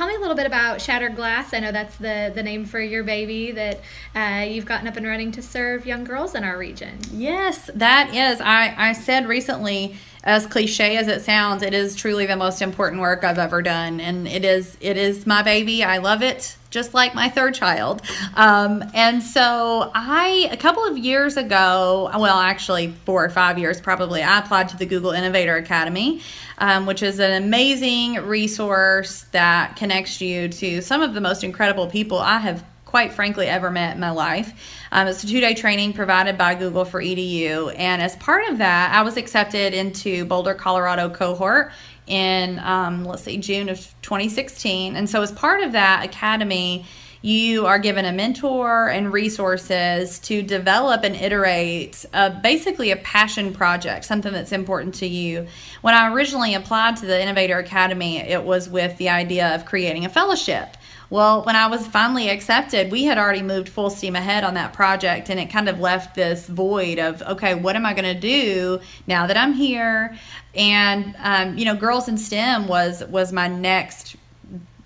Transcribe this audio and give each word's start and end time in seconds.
tell 0.00 0.08
me 0.08 0.14
a 0.14 0.18
little 0.18 0.34
bit 0.34 0.46
about 0.46 0.80
Shattered 0.80 1.14
Glass. 1.14 1.52
I 1.52 1.60
know 1.60 1.72
that's 1.72 1.98
the, 1.98 2.32
the 2.34 2.42
name 2.42 2.64
for 2.64 2.80
your 2.80 3.04
baby 3.04 3.52
that 3.52 3.80
uh, 4.14 4.46
you've 4.48 4.64
gotten 4.64 4.88
up 4.88 4.96
and 4.96 5.06
running 5.06 5.30
to 5.32 5.42
serve 5.42 5.84
young 5.84 6.04
girls 6.04 6.34
in 6.34 6.42
our 6.42 6.56
region. 6.56 6.98
Yes, 7.12 7.68
that 7.74 8.14
is. 8.14 8.40
I, 8.40 8.74
I 8.78 8.92
said 8.94 9.28
recently, 9.28 9.96
as 10.24 10.46
cliche 10.46 10.96
as 10.96 11.06
it 11.06 11.20
sounds, 11.20 11.62
it 11.62 11.74
is 11.74 11.94
truly 11.94 12.24
the 12.24 12.36
most 12.36 12.62
important 12.62 13.02
work 13.02 13.24
I've 13.24 13.38
ever 13.38 13.60
done. 13.60 14.00
And 14.00 14.26
it 14.26 14.42
is 14.42 14.78
it 14.80 14.96
is 14.96 15.26
my 15.26 15.42
baby. 15.42 15.84
I 15.84 15.98
love 15.98 16.22
it 16.22 16.56
just 16.70 16.94
like 16.94 17.14
my 17.14 17.28
third 17.28 17.54
child. 17.54 18.02
Um, 18.34 18.84
and 18.94 19.22
so 19.22 19.90
I, 19.94 20.48
a 20.50 20.56
couple 20.56 20.84
of 20.84 20.96
years 20.96 21.36
ago, 21.36 22.10
well, 22.16 22.38
actually 22.38 22.94
four 23.04 23.24
or 23.24 23.30
five 23.30 23.58
years 23.58 23.80
probably, 23.80 24.22
I 24.22 24.38
applied 24.38 24.68
to 24.70 24.76
the 24.76 24.86
Google 24.86 25.10
Innovator 25.10 25.56
Academy, 25.56 26.22
um, 26.58 26.86
which 26.86 27.02
is 27.02 27.18
an 27.18 27.42
amazing 27.42 28.14
resource 28.14 29.22
that 29.32 29.76
connects 29.76 30.20
you 30.20 30.48
to 30.48 30.80
some 30.80 31.02
of 31.02 31.14
the 31.14 31.20
most 31.20 31.44
incredible 31.44 31.88
people 31.88 32.18
I 32.18 32.38
have 32.38 32.64
quite 32.90 33.12
frankly 33.12 33.46
ever 33.46 33.70
met 33.70 33.94
in 33.94 34.00
my 34.00 34.10
life. 34.10 34.52
Um, 34.90 35.06
it's 35.06 35.22
a 35.22 35.26
two 35.28 35.40
day 35.40 35.54
training 35.54 35.92
provided 35.92 36.36
by 36.36 36.56
Google 36.56 36.84
for 36.84 37.00
EDU. 37.00 37.72
And 37.78 38.02
as 38.02 38.16
part 38.16 38.48
of 38.50 38.58
that, 38.58 38.92
I 38.92 39.02
was 39.02 39.16
accepted 39.16 39.72
into 39.72 40.24
Boulder, 40.24 40.54
Colorado 40.54 41.08
cohort 41.08 41.70
in, 42.10 42.58
um, 42.58 43.04
let's 43.04 43.22
see, 43.22 43.38
June 43.38 43.68
of 43.68 43.78
2016. 44.02 44.96
And 44.96 45.08
so, 45.08 45.22
as 45.22 45.32
part 45.32 45.62
of 45.62 45.72
that 45.72 46.04
academy, 46.04 46.84
you 47.22 47.66
are 47.66 47.78
given 47.78 48.06
a 48.06 48.12
mentor 48.12 48.88
and 48.88 49.12
resources 49.12 50.18
to 50.20 50.40
develop 50.42 51.04
and 51.04 51.14
iterate 51.14 52.06
a, 52.14 52.30
basically 52.30 52.90
a 52.90 52.96
passion 52.96 53.52
project, 53.52 54.06
something 54.06 54.32
that's 54.32 54.52
important 54.52 54.94
to 54.96 55.06
you. 55.06 55.46
When 55.82 55.94
I 55.94 56.12
originally 56.12 56.54
applied 56.54 56.96
to 56.98 57.06
the 57.06 57.20
Innovator 57.20 57.58
Academy, 57.58 58.18
it 58.18 58.42
was 58.42 58.70
with 58.70 58.96
the 58.96 59.10
idea 59.10 59.54
of 59.54 59.66
creating 59.66 60.06
a 60.06 60.08
fellowship. 60.08 60.76
Well, 61.10 61.42
when 61.42 61.56
I 61.56 61.66
was 61.66 61.84
finally 61.88 62.28
accepted, 62.28 62.92
we 62.92 63.02
had 63.04 63.18
already 63.18 63.42
moved 63.42 63.68
full 63.68 63.90
steam 63.90 64.14
ahead 64.14 64.44
on 64.44 64.54
that 64.54 64.72
project, 64.72 65.28
and 65.28 65.40
it 65.40 65.50
kind 65.50 65.68
of 65.68 65.80
left 65.80 66.14
this 66.14 66.46
void 66.46 67.00
of, 67.00 67.20
okay, 67.22 67.56
what 67.56 67.74
am 67.74 67.84
I 67.84 67.94
going 67.94 68.14
to 68.14 68.18
do 68.18 68.80
now 69.08 69.26
that 69.26 69.36
I'm 69.36 69.52
here? 69.52 70.16
And 70.54 71.16
um, 71.18 71.58
you 71.58 71.64
know, 71.64 71.74
Girls 71.74 72.08
in 72.08 72.16
STEM 72.16 72.68
was 72.68 73.04
was 73.04 73.32
my 73.32 73.48
next 73.48 74.16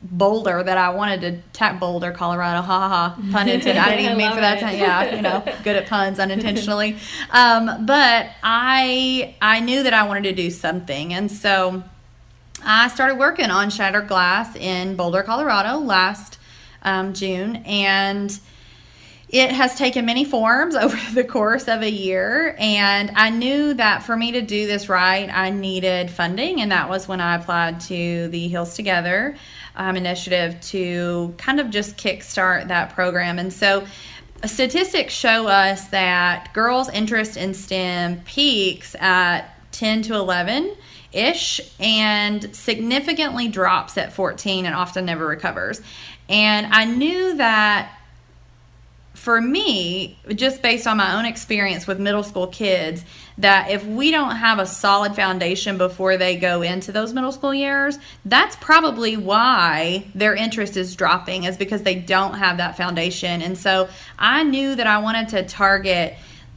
Boulder 0.03 0.63
that 0.63 0.77
I 0.77 0.91
wanted 0.91 1.21
to 1.23 1.43
tap 1.55 1.81
Boulder, 1.81 2.13
Colorado. 2.13 2.61
Ha 2.61 2.79
ha 2.81 2.89
ha. 2.89 3.31
Pun 3.33 3.49
intended. 3.49 3.79
I 3.79 3.91
didn't 3.91 4.05
even 4.05 4.19
mean 4.19 4.33
for 4.33 4.41
that. 4.41 4.61
To, 4.61 4.77
yeah, 4.77 5.17
you 5.17 5.23
know, 5.23 5.43
good 5.65 5.77
at 5.77 5.87
puns 5.87 6.19
unintentionally. 6.19 6.99
Um, 7.31 7.87
but 7.87 8.29
I 8.43 9.35
I 9.41 9.61
knew 9.61 9.83
that 9.83 9.95
I 9.95 10.07
wanted 10.07 10.25
to 10.25 10.33
do 10.33 10.51
something, 10.51 11.15
and 11.15 11.33
so 11.33 11.85
I 12.67 12.89
started 12.89 13.17
working 13.17 13.51
on 13.51 13.69
Shattered 13.69 14.09
Glass 14.09 14.57
in 14.57 14.97
Boulder, 14.97 15.23
Colorado 15.23 15.79
last 15.79 16.39
um, 16.83 17.13
June, 17.13 17.57
and 17.67 18.39
it 19.29 19.51
has 19.51 19.77
taken 19.77 20.07
many 20.07 20.25
forms 20.25 20.75
over 20.75 20.97
the 21.13 21.25
course 21.25 21.69
of 21.69 21.83
a 21.83 21.91
year. 21.91 22.57
And 22.59 23.11
I 23.15 23.29
knew 23.29 23.75
that 23.75 24.03
for 24.03 24.17
me 24.17 24.33
to 24.33 24.41
do 24.41 24.67
this 24.67 24.89
right, 24.89 25.29
I 25.29 25.51
needed 25.51 26.11
funding, 26.11 26.63
and 26.63 26.73
that 26.73 26.89
was 26.89 27.07
when 27.07 27.21
I 27.21 27.37
applied 27.37 27.81
to 27.83 28.29
the 28.29 28.49
Hills 28.49 28.75
Together 28.75 29.37
um, 29.77 29.97
initiative 29.97 30.59
to 30.69 31.35
kind 31.37 31.61
of 31.61 31.69
just 31.69 31.99
kickstart 31.99 32.69
that 32.69 32.95
program. 32.95 33.39
And 33.39 33.53
so 33.53 33.87
statistics 34.45 35.13
show 35.13 35.49
us 35.49 35.89
that 35.89 36.55
girls' 36.55 36.89
interest 36.89 37.37
in 37.37 37.53
STEM 37.53 38.21
peaks 38.23 38.97
at 39.01 39.51
10 39.73 40.03
to 40.03 40.15
11 40.15 40.77
ish 41.15 41.61
and 41.79 42.55
significantly 42.55 43.49
drops 43.49 43.97
at 43.97 44.13
14 44.13 44.67
and 44.67 44.75
often 44.75 45.05
never 45.05 45.27
recovers. 45.27 45.81
And 46.29 46.67
I 46.67 46.85
knew 46.85 47.37
that 47.37 47.99
for 49.25 49.41
me, 49.41 50.19
just 50.35 50.61
based 50.61 50.87
on 50.87 50.99
my 50.99 51.17
own 51.17 51.25
experience 51.25 51.87
with 51.87 51.99
middle 51.99 52.23
school 52.23 52.47
kids, 52.47 53.05
that 53.39 53.71
if 53.71 53.83
we 53.87 54.11
don't 54.11 54.37
have 54.37 54.59
a 54.59 54.67
solid 54.67 55.17
foundation 55.17 55.79
before 55.79 56.19
they 56.19 56.37
go 56.37 56.61
into 56.61 56.93
those 56.93 57.15
middle 57.15 57.33
school 57.33 57.55
years, 57.55 57.97
that's 58.27 58.55
probably 58.57 59.17
why 59.17 60.05
their 60.15 60.35
interest 60.35 60.77
is 60.77 60.95
dropping, 60.95 61.45
is 61.45 61.57
because 61.57 61.85
they 61.85 61.95
don't 61.95 62.35
have 62.35 62.59
that 62.59 62.77
foundation. 62.77 63.41
And 63.41 63.57
so 63.57 63.89
I 64.19 64.43
knew 64.43 64.75
that 64.75 64.87
I 64.87 64.99
wanted 64.99 65.31
to 65.31 65.43
target 65.45 66.17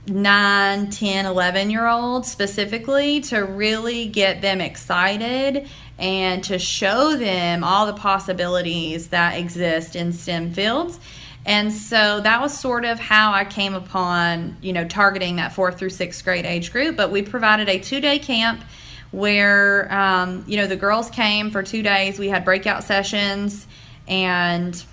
9, 0.09 0.89
10, 0.89 1.25
11 1.25 1.69
year 1.69 1.87
olds 1.87 2.31
specifically 2.31 3.21
to 3.21 3.43
really 3.43 4.07
get 4.07 4.41
them 4.41 4.61
excited 4.61 5.67
and 5.99 6.43
to 6.45 6.59
show 6.59 7.15
them 7.15 7.63
all 7.63 7.85
the 7.85 7.93
possibilities 7.93 9.07
that 9.09 9.37
exist 9.37 9.95
in 9.95 10.13
STEM 10.13 10.53
fields. 10.53 10.99
And 11.45 11.73
so 11.73 12.19
that 12.21 12.41
was 12.41 12.57
sort 12.57 12.83
of 12.83 12.99
how 12.99 13.31
I 13.31 13.45
came 13.45 13.73
upon, 13.73 14.57
you 14.61 14.73
know, 14.73 14.85
targeting 14.85 15.37
that 15.37 15.53
fourth 15.53 15.79
through 15.79 15.91
sixth 15.91 16.23
grade 16.23 16.45
age 16.45 16.71
group. 16.71 16.97
But 16.97 17.09
we 17.09 17.21
provided 17.21 17.69
a 17.69 17.79
two 17.79 18.01
day 18.01 18.19
camp 18.19 18.63
where, 19.11 19.91
um, 19.91 20.43
you 20.45 20.57
know, 20.57 20.67
the 20.67 20.75
girls 20.75 21.09
came 21.09 21.49
for 21.49 21.63
two 21.63 21.81
days. 21.81 22.19
We 22.19 22.27
had 22.27 22.43
breakout 22.43 22.83
sessions 22.83 23.65
and 24.07 24.83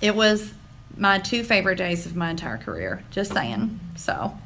it 0.00 0.14
was 0.14 0.52
my 0.98 1.18
two 1.18 1.42
favorite 1.44 1.76
days 1.76 2.06
of 2.06 2.16
my 2.16 2.30
entire 2.30 2.58
career. 2.58 3.02
Just 3.10 3.32
saying. 3.32 3.80
So. 3.96 4.36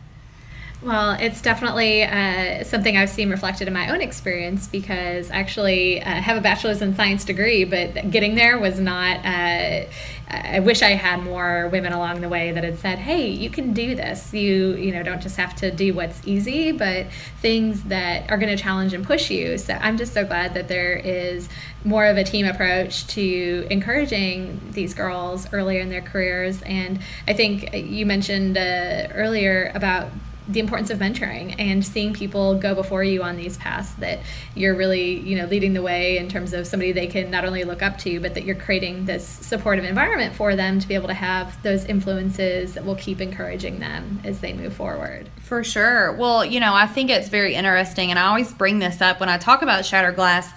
Well, 0.82 1.12
it's 1.12 1.40
definitely 1.40 2.02
uh, 2.02 2.64
something 2.64 2.96
I've 2.96 3.10
seen 3.10 3.30
reflected 3.30 3.68
in 3.68 3.74
my 3.74 3.92
own 3.92 4.00
experience 4.00 4.66
because 4.66 5.30
I 5.30 5.36
actually 5.36 6.02
uh, 6.02 6.04
have 6.04 6.36
a 6.36 6.40
bachelor's 6.40 6.82
in 6.82 6.96
science 6.96 7.24
degree, 7.24 7.64
but 7.64 8.10
getting 8.10 8.34
there 8.34 8.58
was 8.58 8.80
not. 8.80 9.24
Uh, 9.24 9.84
I 10.32 10.60
wish 10.60 10.80
I 10.80 10.90
had 10.90 11.22
more 11.22 11.68
women 11.68 11.92
along 11.92 12.22
the 12.22 12.28
way 12.28 12.52
that 12.52 12.64
had 12.64 12.78
said, 12.78 12.98
"Hey, 12.98 13.28
you 13.28 13.50
can 13.50 13.74
do 13.74 13.94
this. 13.94 14.32
You 14.32 14.74
you 14.74 14.90
know 14.92 15.02
don't 15.02 15.20
just 15.20 15.36
have 15.36 15.54
to 15.56 15.70
do 15.70 15.92
what's 15.92 16.26
easy, 16.26 16.72
but 16.72 17.06
things 17.40 17.82
that 17.84 18.30
are 18.30 18.38
going 18.38 18.54
to 18.56 18.62
challenge 18.62 18.94
and 18.94 19.04
push 19.04 19.30
you." 19.30 19.58
So 19.58 19.74
I'm 19.74 19.98
just 19.98 20.14
so 20.14 20.24
glad 20.24 20.54
that 20.54 20.68
there 20.68 20.94
is 20.96 21.48
more 21.84 22.06
of 22.06 22.16
a 22.16 22.24
team 22.24 22.46
approach 22.46 23.06
to 23.08 23.66
encouraging 23.70 24.60
these 24.70 24.94
girls 24.94 25.52
earlier 25.52 25.80
in 25.80 25.90
their 25.90 26.00
careers. 26.00 26.62
And 26.62 27.00
I 27.28 27.34
think 27.34 27.74
you 27.74 28.06
mentioned 28.06 28.56
uh, 28.56 29.08
earlier 29.12 29.70
about 29.74 30.10
the 30.48 30.60
importance 30.60 30.90
of 30.90 30.98
mentoring 30.98 31.54
and 31.58 31.84
seeing 31.84 32.12
people 32.12 32.56
go 32.56 32.74
before 32.74 33.04
you 33.04 33.22
on 33.22 33.36
these 33.36 33.56
paths 33.56 33.92
that 33.94 34.20
you're 34.54 34.74
really 34.74 35.18
you 35.20 35.36
know 35.36 35.46
leading 35.46 35.72
the 35.72 35.82
way 35.82 36.18
in 36.18 36.28
terms 36.28 36.52
of 36.52 36.66
somebody 36.66 36.92
they 36.92 37.06
can 37.06 37.30
not 37.30 37.44
only 37.44 37.64
look 37.64 37.82
up 37.82 37.96
to 37.98 38.18
but 38.20 38.34
that 38.34 38.44
you're 38.44 38.56
creating 38.56 39.04
this 39.04 39.26
supportive 39.26 39.84
environment 39.84 40.34
for 40.34 40.56
them 40.56 40.80
to 40.80 40.88
be 40.88 40.94
able 40.94 41.08
to 41.08 41.14
have 41.14 41.60
those 41.62 41.84
influences 41.84 42.74
that 42.74 42.84
will 42.84 42.96
keep 42.96 43.20
encouraging 43.20 43.78
them 43.78 44.20
as 44.24 44.40
they 44.40 44.52
move 44.52 44.72
forward. 44.72 45.28
For 45.40 45.62
sure. 45.62 46.12
Well 46.12 46.44
you 46.44 46.60
know 46.60 46.74
i 46.74 46.86
think 46.86 47.10
it's 47.10 47.28
very 47.28 47.54
interesting 47.54 48.10
and 48.10 48.18
i 48.18 48.26
always 48.26 48.52
bring 48.52 48.78
this 48.78 49.00
up 49.00 49.20
when 49.20 49.28
i 49.28 49.38
talk 49.38 49.62
about 49.62 49.84
shattered 49.84 50.16
glass 50.16 50.50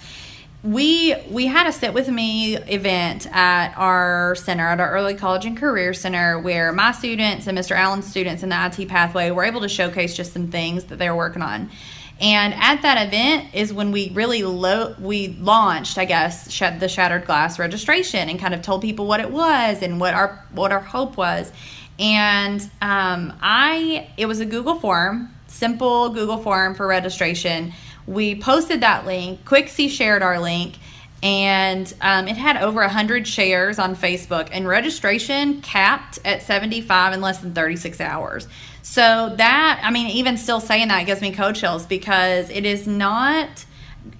we 0.66 1.14
we 1.30 1.46
had 1.46 1.68
a 1.68 1.72
sit 1.72 1.94
with 1.94 2.08
me 2.08 2.56
event 2.56 3.26
at 3.30 3.72
our 3.76 4.34
center 4.34 4.66
at 4.66 4.80
our 4.80 4.90
early 4.90 5.14
college 5.14 5.44
and 5.44 5.56
career 5.56 5.94
center 5.94 6.40
where 6.40 6.72
my 6.72 6.90
students 6.90 7.46
and 7.46 7.56
mr 7.56 7.76
allen's 7.76 8.06
students 8.06 8.42
in 8.42 8.48
the 8.48 8.56
it 8.56 8.88
pathway 8.88 9.30
were 9.30 9.44
able 9.44 9.60
to 9.60 9.68
showcase 9.68 10.16
just 10.16 10.32
some 10.32 10.48
things 10.48 10.84
that 10.84 10.98
they 10.98 11.08
were 11.08 11.16
working 11.16 11.42
on. 11.42 11.70
And 12.18 12.54
at 12.54 12.80
that 12.80 13.06
event 13.06 13.54
is 13.54 13.74
when 13.74 13.92
we 13.92 14.08
really 14.10 14.42
lo- 14.42 14.96
we 14.98 15.28
launched 15.28 15.98
i 15.98 16.04
guess 16.04 16.50
sh- 16.50 16.62
the 16.80 16.88
shattered 16.88 17.26
glass 17.26 17.60
registration 17.60 18.28
and 18.28 18.38
kind 18.40 18.52
of 18.52 18.62
told 18.62 18.82
people 18.82 19.06
what 19.06 19.20
it 19.20 19.30
was 19.30 19.82
and 19.82 20.00
what 20.00 20.14
our 20.14 20.44
what 20.52 20.72
our 20.72 20.80
hope 20.80 21.16
was. 21.16 21.52
And 22.00 22.60
um, 22.82 23.34
i 23.40 24.08
it 24.16 24.26
was 24.26 24.40
a 24.40 24.46
google 24.46 24.80
form 24.80 25.32
simple 25.46 26.08
google 26.08 26.38
form 26.38 26.74
for 26.74 26.88
registration 26.88 27.72
we 28.06 28.34
posted 28.40 28.80
that 28.82 29.06
link. 29.06 29.44
Quixie 29.44 29.88
shared 29.88 30.22
our 30.22 30.40
link, 30.40 30.76
and 31.22 31.92
um, 32.00 32.28
it 32.28 32.36
had 32.36 32.56
over 32.56 32.80
100 32.80 33.26
shares 33.26 33.78
on 33.78 33.96
Facebook, 33.96 34.48
and 34.52 34.66
registration 34.66 35.60
capped 35.60 36.18
at 36.24 36.42
75 36.42 37.14
in 37.14 37.20
less 37.20 37.38
than 37.38 37.54
36 37.54 38.00
hours. 38.00 38.46
So, 38.82 39.34
that, 39.36 39.80
I 39.82 39.90
mean, 39.90 40.08
even 40.10 40.36
still 40.36 40.60
saying 40.60 40.88
that 40.88 41.06
gives 41.06 41.20
me 41.20 41.32
coach 41.32 41.60
chills 41.60 41.86
because 41.86 42.48
it 42.50 42.64
is 42.64 42.86
not 42.86 43.64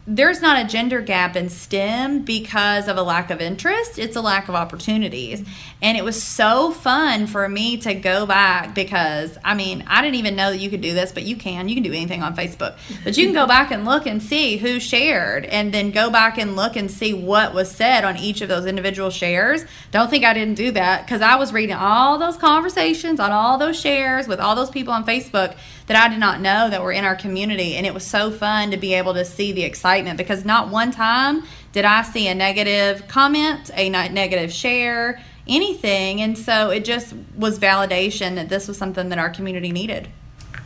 there's 0.08 0.40
not 0.40 0.64
a 0.64 0.68
gender 0.68 1.00
gap 1.00 1.34
in 1.34 1.48
STEM 1.48 2.22
because 2.22 2.86
of 2.86 2.96
a 2.96 3.02
lack 3.02 3.28
of 3.30 3.40
interest. 3.40 3.98
It's 3.98 4.14
a 4.14 4.20
lack 4.20 4.48
of 4.48 4.54
opportunities. 4.54 5.44
And 5.82 5.98
it 5.98 6.04
was 6.04 6.22
so 6.22 6.70
fun 6.70 7.26
for 7.26 7.48
me 7.48 7.76
to 7.78 7.92
go 7.92 8.24
back 8.24 8.72
because, 8.72 9.36
I 9.44 9.54
mean, 9.54 9.84
I 9.88 10.02
didn't 10.02 10.14
even 10.14 10.36
know 10.36 10.50
that 10.50 10.58
you 10.58 10.70
could 10.70 10.80
do 10.80 10.94
this, 10.94 11.10
but 11.10 11.24
you 11.24 11.34
can. 11.34 11.68
You 11.68 11.74
can 11.74 11.82
do 11.82 11.92
anything 11.92 12.22
on 12.22 12.36
Facebook. 12.36 12.76
But 13.02 13.18
you 13.18 13.24
can 13.26 13.34
go 13.34 13.48
back 13.48 13.72
and 13.72 13.84
look 13.84 14.06
and 14.06 14.22
see 14.22 14.58
who 14.58 14.78
shared 14.78 15.44
and 15.46 15.74
then 15.74 15.90
go 15.90 16.08
back 16.08 16.38
and 16.38 16.54
look 16.54 16.76
and 16.76 16.88
see 16.88 17.12
what 17.12 17.52
was 17.52 17.68
said 17.68 18.04
on 18.04 18.16
each 18.16 18.40
of 18.42 18.48
those 18.48 18.64
individual 18.64 19.10
shares. 19.10 19.64
Don't 19.90 20.08
think 20.08 20.24
I 20.24 20.34
didn't 20.34 20.54
do 20.54 20.70
that 20.70 21.04
because 21.04 21.20
I 21.20 21.34
was 21.34 21.52
reading 21.52 21.74
all 21.74 22.16
those 22.18 22.36
conversations 22.36 23.18
on 23.18 23.32
all 23.32 23.58
those 23.58 23.78
shares 23.78 24.28
with 24.28 24.38
all 24.38 24.54
those 24.54 24.70
people 24.70 24.94
on 24.94 25.04
Facebook 25.04 25.56
that 25.88 25.96
I 25.96 26.08
did 26.08 26.18
not 26.18 26.40
know 26.40 26.70
that 26.70 26.82
were 26.82 26.92
in 26.92 27.04
our 27.04 27.14
community. 27.14 27.74
And 27.74 27.86
it 27.86 27.94
was 27.94 28.04
so 28.06 28.30
fun 28.30 28.70
to 28.70 28.76
be 28.76 28.94
able 28.94 29.14
to 29.14 29.24
see 29.24 29.52
the 29.52 29.62
excitement 29.62 29.95
because 30.16 30.44
not 30.44 30.68
one 30.68 30.90
time 30.90 31.42
did 31.72 31.84
I 31.84 32.02
see 32.02 32.28
a 32.28 32.34
negative 32.34 33.08
comment, 33.08 33.70
a 33.74 33.88
negative 33.88 34.52
share, 34.52 35.20
anything. 35.48 36.20
And 36.20 36.36
so 36.36 36.70
it 36.70 36.84
just 36.84 37.14
was 37.36 37.58
validation 37.58 38.34
that 38.36 38.48
this 38.48 38.68
was 38.68 38.76
something 38.76 39.08
that 39.10 39.18
our 39.18 39.30
community 39.30 39.72
needed. 39.72 40.08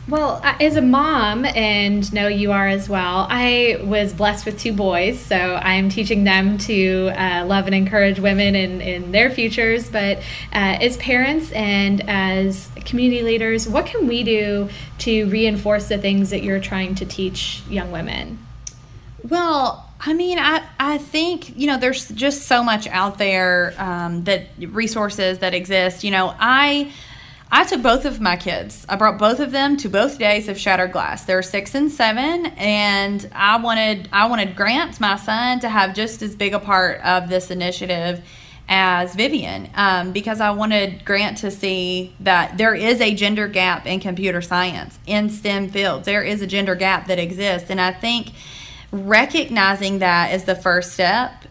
Well, 0.07 0.41
as 0.43 0.77
a 0.77 0.81
mom, 0.81 1.45
and 1.45 2.11
know 2.11 2.27
you 2.27 2.51
are 2.51 2.67
as 2.67 2.89
well, 2.89 3.27
I 3.29 3.79
was 3.83 4.13
blessed 4.13 4.47
with 4.47 4.59
two 4.59 4.73
boys, 4.73 5.19
so 5.19 5.55
I'm 5.61 5.89
teaching 5.89 6.23
them 6.23 6.57
to 6.59 7.11
uh, 7.15 7.45
love 7.45 7.67
and 7.67 7.75
encourage 7.75 8.19
women 8.19 8.55
in, 8.55 8.81
in 8.81 9.11
their 9.11 9.29
futures. 9.29 9.89
But 9.89 10.17
uh, 10.17 10.79
as 10.81 10.97
parents 10.97 11.51
and 11.51 12.09
as 12.09 12.69
community 12.83 13.21
leaders, 13.21 13.69
what 13.69 13.85
can 13.85 14.07
we 14.07 14.23
do 14.23 14.69
to 14.99 15.29
reinforce 15.29 15.87
the 15.87 15.99
things 15.99 16.31
that 16.31 16.41
you're 16.41 16.59
trying 16.59 16.95
to 16.95 17.05
teach 17.05 17.61
young 17.69 17.91
women? 17.91 18.39
Well, 19.23 19.89
I 19.99 20.13
mean, 20.13 20.39
I, 20.39 20.63
I 20.79 20.97
think, 20.97 21.55
you 21.57 21.67
know, 21.67 21.77
there's 21.77 22.09
just 22.09 22.43
so 22.43 22.63
much 22.63 22.87
out 22.87 23.17
there 23.17 23.73
um, 23.77 24.23
that 24.23 24.47
resources 24.57 25.39
that 25.39 25.53
exist. 25.53 26.03
You 26.03 26.11
know, 26.11 26.33
I 26.39 26.91
I 27.53 27.65
took 27.65 27.81
both 27.83 28.05
of 28.05 28.21
my 28.21 28.37
kids. 28.37 28.85
I 28.87 28.95
brought 28.95 29.19
both 29.19 29.41
of 29.41 29.51
them 29.51 29.75
to 29.77 29.89
both 29.89 30.17
days 30.17 30.47
of 30.47 30.57
Shattered 30.57 30.93
Glass. 30.93 31.25
They're 31.25 31.43
six 31.43 31.75
and 31.75 31.91
seven, 31.91 32.45
and 32.57 33.29
I 33.35 33.57
wanted 33.57 34.09
I 34.11 34.27
wanted 34.27 34.55
Grant, 34.55 34.99
my 34.99 35.17
son, 35.17 35.59
to 35.59 35.69
have 35.69 35.93
just 35.93 36.21
as 36.21 36.33
big 36.33 36.53
a 36.53 36.59
part 36.59 37.01
of 37.01 37.29
this 37.29 37.51
initiative 37.51 38.23
as 38.69 39.13
Vivian, 39.15 39.69
um, 39.75 40.13
because 40.13 40.39
I 40.39 40.51
wanted 40.51 41.03
Grant 41.03 41.39
to 41.39 41.51
see 41.51 42.15
that 42.21 42.57
there 42.57 42.73
is 42.73 43.01
a 43.01 43.13
gender 43.13 43.49
gap 43.49 43.85
in 43.85 43.99
computer 43.99 44.41
science 44.41 44.97
in 45.05 45.29
STEM 45.29 45.69
fields. 45.69 46.05
There 46.05 46.23
is 46.23 46.41
a 46.41 46.47
gender 46.47 46.75
gap 46.75 47.07
that 47.07 47.19
exists, 47.19 47.69
and 47.69 47.81
I 47.81 47.91
think 47.91 48.31
recognizing 48.91 49.99
that 49.99 50.33
is 50.33 50.43
the 50.43 50.55
first 50.55 50.93
step. 50.93 51.45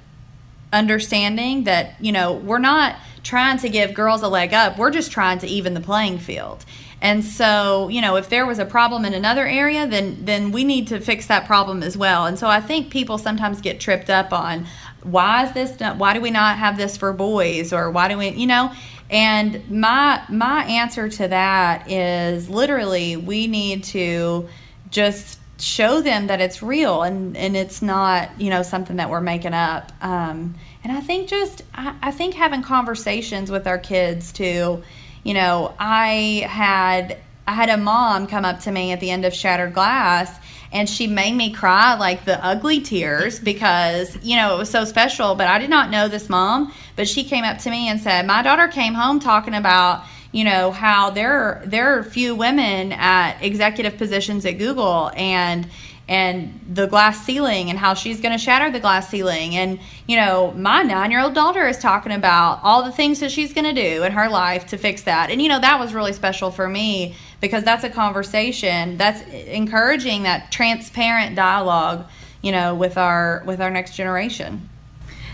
Understanding 0.72 1.64
that 1.64 1.94
you 2.00 2.12
know 2.12 2.34
we're 2.34 2.58
not 2.58 2.96
trying 3.22 3.58
to 3.58 3.68
give 3.68 3.92
girls 3.92 4.22
a 4.22 4.28
leg 4.28 4.54
up. 4.54 4.78
We're 4.78 4.90
just 4.90 5.10
trying 5.10 5.38
to 5.40 5.46
even 5.46 5.74
the 5.74 5.80
playing 5.80 6.18
field. 6.18 6.64
And 7.02 7.24
so, 7.24 7.88
you 7.88 8.02
know, 8.02 8.16
if 8.16 8.28
there 8.28 8.44
was 8.44 8.58
a 8.58 8.66
problem 8.66 9.04
in 9.04 9.14
another 9.14 9.46
area, 9.46 9.86
then 9.86 10.24
then 10.24 10.52
we 10.52 10.64
need 10.64 10.88
to 10.88 11.00
fix 11.00 11.26
that 11.26 11.46
problem 11.46 11.82
as 11.82 11.96
well. 11.96 12.26
And 12.26 12.38
so 12.38 12.46
I 12.46 12.60
think 12.60 12.90
people 12.90 13.18
sometimes 13.18 13.60
get 13.60 13.80
tripped 13.80 14.10
up 14.10 14.32
on 14.32 14.66
why 15.02 15.46
is 15.46 15.52
this 15.52 15.80
not, 15.80 15.96
why 15.96 16.12
do 16.12 16.20
we 16.20 16.30
not 16.30 16.58
have 16.58 16.76
this 16.76 16.96
for 16.96 17.12
boys 17.12 17.72
or 17.72 17.90
why 17.90 18.08
do 18.08 18.18
we, 18.18 18.28
you 18.28 18.46
know, 18.46 18.72
and 19.08 19.68
my 19.70 20.22
my 20.28 20.64
answer 20.64 21.08
to 21.08 21.28
that 21.28 21.90
is 21.90 22.50
literally 22.50 23.16
we 23.16 23.46
need 23.46 23.82
to 23.84 24.48
just 24.90 25.39
show 25.62 26.00
them 26.00 26.28
that 26.28 26.40
it's 26.40 26.62
real 26.62 27.02
and 27.02 27.36
and 27.36 27.56
it's 27.56 27.82
not, 27.82 28.40
you 28.40 28.50
know, 28.50 28.62
something 28.62 28.96
that 28.96 29.10
we're 29.10 29.20
making 29.20 29.54
up. 29.54 29.92
Um, 30.00 30.54
and 30.82 30.92
I 30.92 31.00
think 31.00 31.28
just, 31.28 31.62
I, 31.74 31.94
I 32.02 32.10
think 32.10 32.34
having 32.34 32.62
conversations 32.62 33.50
with 33.50 33.66
our 33.66 33.78
kids 33.78 34.32
too, 34.32 34.82
you 35.22 35.34
know, 35.34 35.74
I 35.78 36.46
had, 36.48 37.18
I 37.46 37.52
had 37.52 37.68
a 37.68 37.76
mom 37.76 38.26
come 38.26 38.44
up 38.44 38.60
to 38.60 38.72
me 38.72 38.92
at 38.92 39.00
the 39.00 39.10
end 39.10 39.24
of 39.24 39.34
Shattered 39.34 39.74
Glass 39.74 40.34
and 40.72 40.88
she 40.88 41.06
made 41.06 41.32
me 41.32 41.52
cry 41.52 41.96
like 41.96 42.24
the 42.24 42.42
ugly 42.44 42.80
tears 42.80 43.40
because 43.40 44.16
you 44.24 44.36
know 44.36 44.54
it 44.54 44.58
was 44.58 44.70
so 44.70 44.84
special 44.84 45.34
but 45.34 45.48
i 45.48 45.58
did 45.58 45.68
not 45.68 45.90
know 45.90 46.06
this 46.06 46.28
mom 46.28 46.72
but 46.94 47.08
she 47.08 47.24
came 47.24 47.44
up 47.44 47.58
to 47.58 47.70
me 47.70 47.88
and 47.88 48.00
said 48.00 48.24
my 48.24 48.40
daughter 48.42 48.68
came 48.68 48.94
home 48.94 49.18
talking 49.18 49.54
about 49.54 50.04
you 50.32 50.44
know 50.44 50.70
how 50.70 51.10
there 51.10 51.62
there 51.66 51.98
are 51.98 52.02
few 52.02 52.34
women 52.34 52.92
at 52.92 53.40
executive 53.42 53.96
positions 53.96 54.46
at 54.46 54.58
google 54.58 55.10
and 55.16 55.68
and 56.10 56.60
the 56.68 56.88
glass 56.88 57.24
ceiling 57.24 57.70
and 57.70 57.78
how 57.78 57.94
she's 57.94 58.20
going 58.20 58.36
to 58.36 58.38
shatter 58.38 58.68
the 58.68 58.80
glass 58.80 59.08
ceiling. 59.08 59.54
And, 59.54 59.78
you 60.08 60.16
know, 60.16 60.50
my 60.56 60.82
nine 60.82 61.12
year 61.12 61.20
old 61.20 61.34
daughter 61.34 61.68
is 61.68 61.78
talking 61.78 62.10
about 62.10 62.58
all 62.64 62.82
the 62.82 62.90
things 62.90 63.20
that 63.20 63.30
she's 63.30 63.52
going 63.52 63.72
to 63.72 63.80
do 63.80 64.02
in 64.02 64.10
her 64.10 64.28
life 64.28 64.66
to 64.66 64.76
fix 64.76 65.02
that. 65.02 65.30
And, 65.30 65.40
you 65.40 65.48
know, 65.48 65.60
that 65.60 65.78
was 65.78 65.94
really 65.94 66.12
special 66.12 66.50
for 66.50 66.68
me 66.68 67.14
because 67.40 67.62
that's 67.62 67.84
a 67.84 67.90
conversation 67.90 68.96
that's 68.96 69.22
encouraging 69.30 70.24
that 70.24 70.50
transparent 70.50 71.36
dialogue, 71.36 72.08
you 72.42 72.50
know, 72.50 72.74
with 72.74 72.98
our 72.98 73.44
with 73.46 73.60
our 73.60 73.70
next 73.70 73.94
generation 73.94 74.68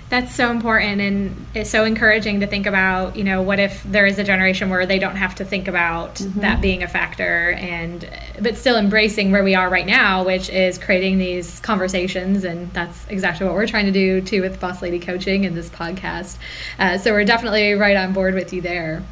that's 0.09 0.35
so 0.35 0.53
important 0.53 1.01
and 1.01 1.47
it's 1.53 1.69
so 1.69 1.85
encouraging 1.85 2.41
to 2.41 2.47
think 2.47 2.67
about 2.67 3.17
you 3.17 3.25
know 3.25 3.43
what 3.43 3.59
if 3.59 3.83
there 3.85 4.07
is 4.07 4.19
a 4.19 4.25
generation 4.25 4.71
where 4.71 4.87
they 4.87 4.99
don't 4.99 5.17
have 5.17 5.35
to 5.35 5.45
think 5.45 5.67
about 5.67 6.15
mm-hmm. 6.15 6.41
that 6.41 6.61
being 6.61 6.83
a 6.83 6.89
factor 6.89 7.51
and 7.53 8.09
but 8.41 8.57
still 8.57 8.77
embracing 8.77 9.33
where 9.33 9.43
we 9.43 9.55
are 9.55 9.69
right 9.69 9.87
now 9.87 10.25
which 10.25 10.49
is 10.49 10.79
creating 10.79 11.19
these 11.19 11.59
conversations 11.61 12.45
and 12.45 12.73
that's 12.73 13.07
exactly 13.09 13.47
what 13.47 13.55
we're 13.55 13.67
trying 13.67 13.87
to 13.87 13.93
do 13.93 14.21
too 14.21 14.43
with 14.43 14.61
boss 14.61 14.81
lady 14.81 15.01
coaching 15.01 15.45
and 15.45 15.57
this 15.57 15.69
podcast 15.71 16.39
uh, 16.79 16.97
so 16.97 17.13
we're 17.13 17.25
definitely 17.25 17.73
right 17.73 17.97
on 17.97 18.13
board 18.13 18.35
with 18.35 18.53
you 18.53 18.61
there 18.61 19.03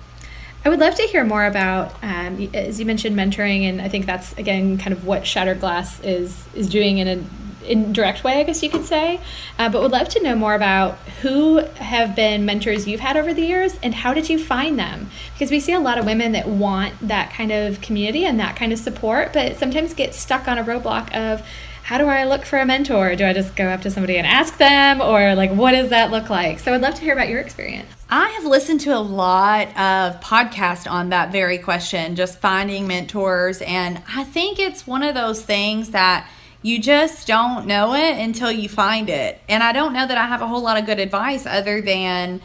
I 0.66 0.70
would 0.70 0.80
love 0.80 0.94
to 0.94 1.02
hear 1.02 1.24
more 1.24 1.44
about, 1.44 1.92
um, 2.02 2.48
as 2.54 2.80
you 2.80 2.86
mentioned, 2.86 3.14
mentoring, 3.14 3.68
and 3.68 3.82
I 3.82 3.90
think 3.90 4.06
that's 4.06 4.32
again 4.38 4.78
kind 4.78 4.94
of 4.94 5.04
what 5.04 5.26
Shattered 5.26 5.60
Glass 5.60 6.00
is 6.00 6.42
is 6.54 6.70
doing 6.70 6.96
in 6.96 7.06
a 7.06 7.22
indirect 7.64 8.24
way, 8.24 8.40
I 8.40 8.42
guess 8.44 8.62
you 8.62 8.70
could 8.70 8.84
say. 8.84 9.20
Uh, 9.58 9.68
but 9.68 9.82
would 9.82 9.92
love 9.92 10.08
to 10.10 10.22
know 10.22 10.34
more 10.34 10.54
about 10.54 10.98
who 11.22 11.58
have 11.58 12.14
been 12.14 12.44
mentors 12.44 12.86
you've 12.86 13.00
had 13.00 13.16
over 13.16 13.32
the 13.32 13.42
years 13.42 13.78
and 13.82 13.94
how 13.94 14.14
did 14.14 14.28
you 14.28 14.38
find 14.38 14.78
them? 14.78 15.10
Because 15.32 15.50
we 15.50 15.60
see 15.60 15.72
a 15.72 15.80
lot 15.80 15.98
of 15.98 16.04
women 16.04 16.32
that 16.32 16.48
want 16.48 16.94
that 17.06 17.32
kind 17.32 17.52
of 17.52 17.80
community 17.80 18.24
and 18.24 18.38
that 18.40 18.56
kind 18.56 18.72
of 18.72 18.78
support, 18.78 19.32
but 19.32 19.56
sometimes 19.56 19.94
get 19.94 20.14
stuck 20.14 20.48
on 20.48 20.58
a 20.58 20.64
roadblock 20.64 21.14
of 21.14 21.46
how 21.84 21.98
do 21.98 22.06
I 22.06 22.24
look 22.24 22.46
for 22.46 22.58
a 22.58 22.64
mentor? 22.64 23.14
Do 23.14 23.26
I 23.26 23.34
just 23.34 23.54
go 23.56 23.66
up 23.66 23.82
to 23.82 23.90
somebody 23.90 24.16
and 24.16 24.26
ask 24.26 24.56
them? 24.56 25.02
Or 25.02 25.34
like, 25.34 25.52
what 25.52 25.72
does 25.72 25.90
that 25.90 26.10
look 26.10 26.30
like? 26.30 26.58
So 26.58 26.72
I'd 26.72 26.80
love 26.80 26.94
to 26.94 27.02
hear 27.02 27.12
about 27.12 27.28
your 27.28 27.40
experience. 27.40 27.90
I 28.08 28.30
have 28.30 28.46
listened 28.46 28.80
to 28.82 28.96
a 28.96 29.00
lot 29.00 29.68
of 29.76 30.18
podcasts 30.20 30.90
on 30.90 31.10
that 31.10 31.30
very 31.30 31.58
question, 31.58 32.16
just 32.16 32.38
finding 32.38 32.86
mentors. 32.86 33.60
And 33.60 34.02
I 34.08 34.24
think 34.24 34.58
it's 34.58 34.86
one 34.86 35.02
of 35.02 35.14
those 35.14 35.42
things 35.42 35.90
that 35.90 36.26
you 36.64 36.80
just 36.80 37.26
don't 37.26 37.66
know 37.66 37.92
it 37.92 38.18
until 38.18 38.50
you 38.50 38.70
find 38.70 39.10
it. 39.10 39.38
And 39.50 39.62
I 39.62 39.72
don't 39.72 39.92
know 39.92 40.06
that 40.06 40.16
I 40.16 40.26
have 40.26 40.40
a 40.40 40.46
whole 40.46 40.62
lot 40.62 40.78
of 40.78 40.86
good 40.86 40.98
advice 40.98 41.44
other 41.44 41.82
than 41.82 42.40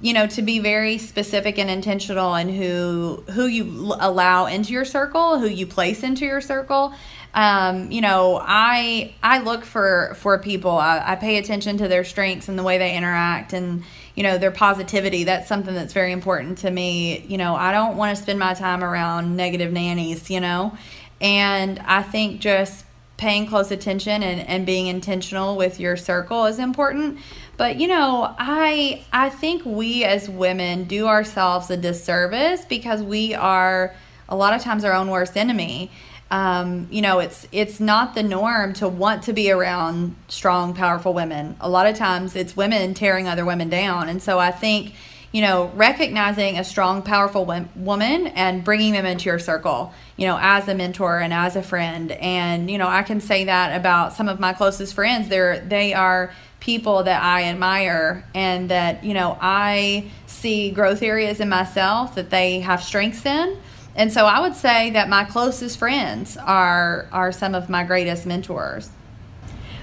you 0.00 0.12
know 0.12 0.26
to 0.26 0.42
be 0.42 0.58
very 0.58 0.98
specific 0.98 1.56
and 1.56 1.70
intentional 1.70 2.34
in 2.34 2.48
who 2.48 3.22
who 3.32 3.46
you 3.46 3.94
allow 4.00 4.46
into 4.46 4.72
your 4.72 4.84
circle 4.84 5.38
who 5.38 5.46
you 5.46 5.68
place 5.68 6.02
into 6.02 6.24
your 6.24 6.40
circle. 6.40 6.92
Um, 7.32 7.92
you 7.92 8.00
know 8.00 8.40
i 8.42 9.14
i 9.22 9.38
look 9.38 9.64
for 9.64 10.16
for 10.16 10.36
people. 10.40 10.72
I, 10.72 11.12
I 11.12 11.14
pay 11.14 11.38
attention 11.38 11.78
to 11.78 11.86
their 11.86 12.02
strengths 12.02 12.48
and 12.48 12.58
the 12.58 12.64
way 12.64 12.76
they 12.76 12.96
interact 12.96 13.52
and 13.52 13.84
you 14.16 14.24
know 14.24 14.36
their 14.36 14.50
positivity. 14.50 15.22
That's 15.22 15.46
something 15.46 15.76
that's 15.76 15.92
very 15.92 16.10
important 16.10 16.58
to 16.58 16.72
me. 16.72 17.24
You 17.28 17.38
know 17.38 17.54
i 17.54 17.70
don't 17.70 17.96
want 17.96 18.16
to 18.16 18.20
spend 18.20 18.40
my 18.40 18.54
time 18.54 18.82
around 18.82 19.36
negative 19.36 19.72
nannies 19.72 20.28
you 20.28 20.40
know? 20.40 20.76
And 21.20 21.78
i 21.80 22.02
think 22.02 22.40
just 22.40 22.84
paying 23.20 23.46
close 23.46 23.70
attention 23.70 24.22
and, 24.22 24.40
and 24.48 24.64
being 24.64 24.86
intentional 24.86 25.54
with 25.54 25.78
your 25.78 25.94
circle 25.94 26.46
is 26.46 26.58
important. 26.58 27.18
But 27.58 27.78
you 27.78 27.86
know 27.86 28.34
i 28.38 29.04
i 29.12 29.28
think 29.28 29.62
we 29.66 30.02
as 30.04 30.28
women 30.28 30.84
do 30.84 31.06
ourselves 31.06 31.70
a 31.70 31.76
disservice 31.76 32.64
because 32.64 33.02
we 33.02 33.34
are 33.34 33.94
a 34.30 34.34
lot 34.34 34.54
of 34.54 34.62
times 34.62 34.84
our 34.84 34.94
own 34.94 35.10
worst 35.10 35.36
enemy. 35.36 35.90
Um, 36.30 36.88
you 36.90 37.02
know 37.02 37.18
it's 37.18 37.46
it's 37.52 37.78
not 37.78 38.14
the 38.14 38.22
norm 38.22 38.72
to 38.74 38.88
want 38.88 39.24
to 39.24 39.34
be 39.34 39.50
around 39.50 40.16
strong 40.28 40.72
powerful 40.72 41.12
women. 41.12 41.56
A 41.60 41.68
lot 41.68 41.86
of 41.86 41.96
times 41.96 42.34
it's 42.34 42.56
women 42.56 42.94
tearing 42.94 43.28
other 43.28 43.44
women 43.44 43.68
down. 43.68 44.08
And 44.08 44.22
so 44.22 44.38
i 44.38 44.50
think 44.50 44.94
you 45.32 45.42
know, 45.42 45.70
recognizing 45.74 46.58
a 46.58 46.64
strong, 46.64 47.02
powerful 47.02 47.44
woman 47.76 48.26
and 48.28 48.64
bringing 48.64 48.92
them 48.92 49.06
into 49.06 49.26
your 49.26 49.38
circle, 49.38 49.92
you 50.16 50.26
know, 50.26 50.36
as 50.40 50.66
a 50.66 50.74
mentor 50.74 51.20
and 51.20 51.32
as 51.32 51.54
a 51.54 51.62
friend. 51.62 52.10
And, 52.12 52.70
you 52.70 52.78
know, 52.78 52.88
I 52.88 53.02
can 53.02 53.20
say 53.20 53.44
that 53.44 53.78
about 53.78 54.12
some 54.12 54.28
of 54.28 54.40
my 54.40 54.52
closest 54.52 54.94
friends. 54.94 55.28
They're, 55.28 55.60
they 55.60 55.94
are 55.94 56.32
people 56.58 57.04
that 57.04 57.22
I 57.22 57.44
admire 57.44 58.24
and 58.34 58.70
that, 58.70 59.04
you 59.04 59.14
know, 59.14 59.38
I 59.40 60.10
see 60.26 60.70
growth 60.70 61.02
areas 61.02 61.38
in 61.38 61.48
myself 61.48 62.16
that 62.16 62.30
they 62.30 62.60
have 62.60 62.82
strengths 62.82 63.24
in. 63.24 63.56
And 63.94 64.12
so 64.12 64.24
I 64.26 64.40
would 64.40 64.54
say 64.54 64.90
that 64.90 65.08
my 65.08 65.24
closest 65.24 65.78
friends 65.78 66.36
are, 66.36 67.06
are 67.12 67.32
some 67.32 67.54
of 67.54 67.68
my 67.68 67.84
greatest 67.84 68.26
mentors. 68.26 68.90